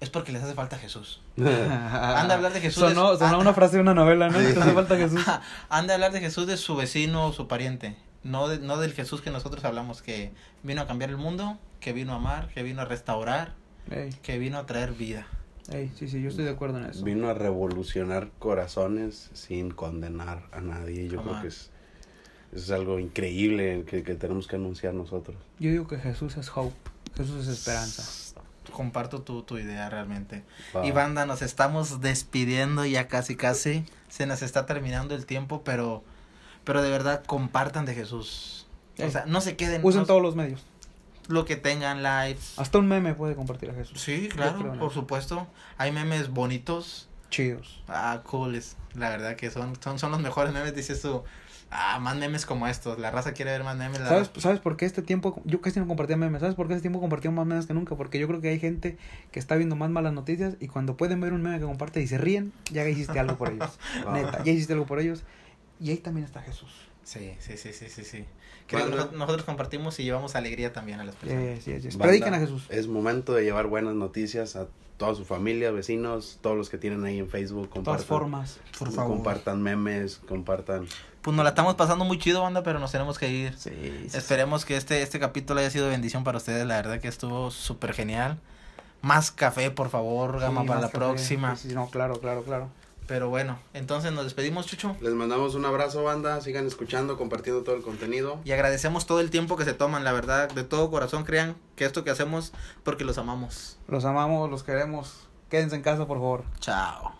es 0.00 0.10
porque 0.10 0.32
les 0.32 0.42
hace 0.42 0.54
falta 0.54 0.78
Jesús. 0.78 1.20
Han 1.36 2.28
de 2.28 2.34
hablar 2.34 2.52
de 2.52 2.60
Jesús 2.60 2.82
de 2.82 2.94
Sonó, 2.94 3.12
su- 3.12 3.18
sonó 3.18 3.36
ah. 3.36 3.38
una 3.38 3.54
frase 3.54 3.76
de 3.76 3.82
una 3.82 3.94
novela, 3.94 4.28
¿no? 4.28 4.38
Te 4.38 4.58
hace 4.58 4.72
falta 4.72 4.96
Jesús. 4.96 5.20
Han 5.68 5.86
de 5.86 5.94
hablar 5.94 6.12
de 6.12 6.20
Jesús 6.20 6.46
de 6.46 6.56
su 6.56 6.74
vecino 6.76 7.26
o 7.26 7.32
su 7.32 7.46
pariente. 7.48 7.96
No, 8.22 8.48
de- 8.48 8.58
no 8.58 8.76
del 8.78 8.92
Jesús 8.92 9.20
que 9.22 9.30
nosotros 9.30 9.64
hablamos, 9.64 10.02
que 10.02 10.30
vino 10.62 10.82
a 10.82 10.86
cambiar 10.86 11.10
el 11.10 11.16
mundo, 11.16 11.58
que 11.80 11.92
vino 11.92 12.12
a 12.12 12.16
amar, 12.16 12.48
que 12.48 12.62
vino 12.62 12.82
a 12.82 12.84
restaurar, 12.84 13.54
Ey, 13.90 14.10
que 14.22 14.38
vino 14.38 14.58
a 14.58 14.66
traer 14.66 14.92
vida. 14.92 15.26
ey, 15.72 15.90
sí, 15.96 16.08
sí, 16.08 16.20
yo 16.20 16.28
estoy 16.28 16.44
de 16.44 16.50
acuerdo 16.50 16.78
en 16.78 16.84
eso. 16.86 17.02
Vino 17.04 17.28
a 17.28 17.34
revolucionar 17.34 18.28
corazones 18.38 19.30
sin 19.32 19.70
condenar 19.70 20.42
a 20.52 20.60
nadie. 20.60 21.08
Yo 21.08 21.22
creo 21.22 21.40
que 21.40 21.48
es, 21.48 21.70
es 22.52 22.70
algo 22.70 22.98
increíble 22.98 23.84
que, 23.86 24.02
que 24.02 24.14
tenemos 24.14 24.46
que 24.46 24.56
anunciar 24.56 24.92
nosotros. 24.94 25.36
Yo 25.58 25.70
digo 25.70 25.86
que 25.86 25.96
Jesús 25.98 26.36
es 26.36 26.50
hope, 26.54 26.74
Jesús 27.16 27.46
es 27.46 27.48
esperanza. 27.58 28.34
Comparto 28.72 29.22
tu, 29.22 29.42
tu 29.42 29.58
idea 29.58 29.88
realmente. 29.90 30.44
Y 30.84 30.90
banda, 30.92 31.24
nos 31.26 31.40
estamos 31.42 32.00
despidiendo 32.00 32.84
ya 32.84 33.08
casi 33.08 33.34
casi. 33.34 33.84
Se 34.08 34.26
nos 34.26 34.42
está 34.42 34.66
terminando 34.66 35.14
el 35.14 35.26
tiempo, 35.26 35.62
pero, 35.64 36.04
pero 36.64 36.82
de 36.82 36.90
verdad 36.90 37.22
compartan 37.24 37.84
de 37.86 37.94
Jesús. 37.94 38.66
O 38.98 39.02
Ey. 39.02 39.10
sea, 39.10 39.24
no 39.26 39.40
se 39.40 39.56
queden. 39.56 39.80
Usen 39.84 40.02
no- 40.02 40.06
todos 40.06 40.22
los 40.22 40.36
medios. 40.36 40.64
lo 41.28 41.44
que 41.44 41.54
tengan 41.56 42.02
lives. 42.02 42.58
Hasta 42.58 42.78
un 42.78 42.88
meme 42.88 43.14
puede 43.14 43.36
compartir 43.36 43.70
a 43.70 43.74
Jesús. 43.74 44.00
Sí, 44.00 44.28
claro, 44.28 44.72
por 44.80 44.92
supuesto. 44.92 45.46
Hay 45.78 45.92
memes 45.92 46.28
bonitos. 46.30 47.08
Chidos. 47.30 47.80
Ah, 47.86 48.22
cooles. 48.24 48.76
La 48.96 49.10
verdad 49.10 49.36
que 49.36 49.48
son, 49.50 49.74
son, 49.80 50.00
son 50.00 50.10
los 50.10 50.20
mejores 50.20 50.52
memes, 50.52 50.74
dices 50.74 51.00
tú. 51.00 51.22
Ah, 51.70 52.00
más 52.00 52.16
memes 52.16 52.44
como 52.46 52.66
estos. 52.66 52.98
La 52.98 53.12
raza 53.12 53.30
quiere 53.32 53.52
ver 53.52 53.62
más 53.62 53.76
memes. 53.76 54.00
La 54.00 54.08
¿Sabes, 54.08 54.28
raza- 54.30 54.40
¿Sabes 54.40 54.58
por 54.58 54.76
qué 54.76 54.86
este 54.86 55.02
tiempo? 55.02 55.40
Yo 55.44 55.60
casi 55.60 55.78
no 55.78 55.86
compartía 55.86 56.16
memes. 56.16 56.40
¿Sabes 56.40 56.56
por 56.56 56.66
qué 56.66 56.72
este 56.74 56.82
tiempo 56.82 56.98
compartió 57.00 57.30
más 57.30 57.46
memes 57.46 57.66
que 57.66 57.74
nunca? 57.74 57.94
Porque 57.94 58.18
yo 58.18 58.26
creo 58.26 58.40
que 58.40 58.48
hay 58.48 58.58
gente 58.58 58.98
que 59.30 59.38
está 59.38 59.54
viendo 59.54 59.76
más 59.76 59.88
malas 59.88 60.12
noticias 60.12 60.56
y 60.58 60.66
cuando 60.66 60.96
pueden 60.96 61.20
ver 61.20 61.32
un 61.32 61.42
meme 61.42 61.60
que 61.60 61.64
comparte 61.64 62.02
y 62.02 62.08
se 62.08 62.18
ríen, 62.18 62.52
ya 62.72 62.84
hiciste 62.88 63.20
algo 63.20 63.36
por 63.36 63.50
ellos. 63.52 63.78
Neta, 64.12 64.42
ya 64.42 64.50
hiciste 64.50 64.72
algo 64.72 64.86
por 64.86 64.98
ellos. 64.98 65.22
Y 65.80 65.90
ahí 65.90 65.96
también 65.98 66.24
está 66.26 66.42
Jesús. 66.42 66.70
Sí, 67.02 67.34
sí, 67.40 67.56
sí, 67.56 67.72
sí, 67.72 67.88
sí, 67.88 68.04
sí. 68.04 68.24
Creo 68.66 68.84
que 68.84 68.90
nosotros, 68.90 69.18
nosotros 69.18 69.44
compartimos 69.44 69.98
y 69.98 70.04
llevamos 70.04 70.36
alegría 70.36 70.72
también 70.72 71.00
a 71.00 71.04
las 71.04 71.16
personas. 71.16 71.64
Yes, 71.64 71.82
yes. 71.82 71.96
Banda, 71.96 72.04
Prediquen 72.04 72.34
a 72.34 72.38
Jesús. 72.38 72.66
Es 72.68 72.86
momento 72.86 73.32
de 73.32 73.42
llevar 73.42 73.66
buenas 73.66 73.94
noticias 73.94 74.54
a 74.54 74.68
toda 74.98 75.14
su 75.14 75.24
familia, 75.24 75.70
vecinos, 75.70 76.38
todos 76.42 76.56
los 76.56 76.68
que 76.68 76.76
tienen 76.78 77.02
ahí 77.04 77.18
en 77.18 77.28
Facebook. 77.28 77.68
De 77.72 77.80
todas 77.80 78.02
Compartan, 78.04 78.06
formas. 78.06 78.60
Por 78.78 78.92
favor. 78.92 79.16
compartan 79.16 79.62
memes, 79.62 80.18
compartan. 80.28 80.86
Pues 81.22 81.34
nos 81.36 81.42
la 81.42 81.50
estamos 81.50 81.74
pasando 81.74 82.04
muy 82.04 82.18
chido, 82.18 82.42
banda, 82.42 82.62
pero 82.62 82.78
nos 82.78 82.92
tenemos 82.92 83.18
que 83.18 83.28
ir. 83.30 83.56
Sí, 83.58 83.70
sí, 83.70 84.06
sí. 84.10 84.16
Esperemos 84.16 84.64
que 84.64 84.76
este, 84.76 85.02
este 85.02 85.18
capítulo 85.18 85.60
haya 85.60 85.70
sido 85.70 85.88
bendición 85.88 86.22
para 86.22 86.36
ustedes. 86.36 86.66
La 86.66 86.76
verdad 86.76 87.00
que 87.00 87.08
estuvo 87.08 87.50
súper 87.50 87.94
genial. 87.94 88.38
Más 89.02 89.30
café, 89.30 89.70
por 89.70 89.88
favor, 89.88 90.38
Gama, 90.38 90.60
Sí, 90.62 90.68
para 90.68 90.80
la 90.80 90.86
café. 90.88 90.98
próxima. 90.98 91.56
Sí, 91.56 91.68
sí, 91.70 91.74
no, 91.74 91.88
claro, 91.88 92.20
claro, 92.20 92.42
claro. 92.44 92.68
Pero 93.10 93.28
bueno, 93.28 93.58
entonces 93.74 94.12
nos 94.12 94.22
despedimos, 94.22 94.66
Chucho. 94.66 94.94
Les 95.00 95.14
mandamos 95.14 95.56
un 95.56 95.64
abrazo, 95.64 96.04
banda. 96.04 96.40
Sigan 96.40 96.68
escuchando, 96.68 97.18
compartiendo 97.18 97.64
todo 97.64 97.74
el 97.74 97.82
contenido. 97.82 98.38
Y 98.44 98.52
agradecemos 98.52 99.04
todo 99.04 99.18
el 99.18 99.30
tiempo 99.30 99.56
que 99.56 99.64
se 99.64 99.74
toman, 99.74 100.04
la 100.04 100.12
verdad, 100.12 100.48
de 100.48 100.62
todo 100.62 100.92
corazón 100.92 101.24
crean 101.24 101.56
que 101.74 101.84
esto 101.84 102.04
que 102.04 102.10
hacemos 102.10 102.52
porque 102.84 103.02
los 103.02 103.18
amamos. 103.18 103.80
Los 103.88 104.04
amamos, 104.04 104.48
los 104.48 104.62
queremos. 104.62 105.26
Quédense 105.48 105.74
en 105.74 105.82
casa, 105.82 106.06
por 106.06 106.18
favor. 106.18 106.44
Chao. 106.60 107.19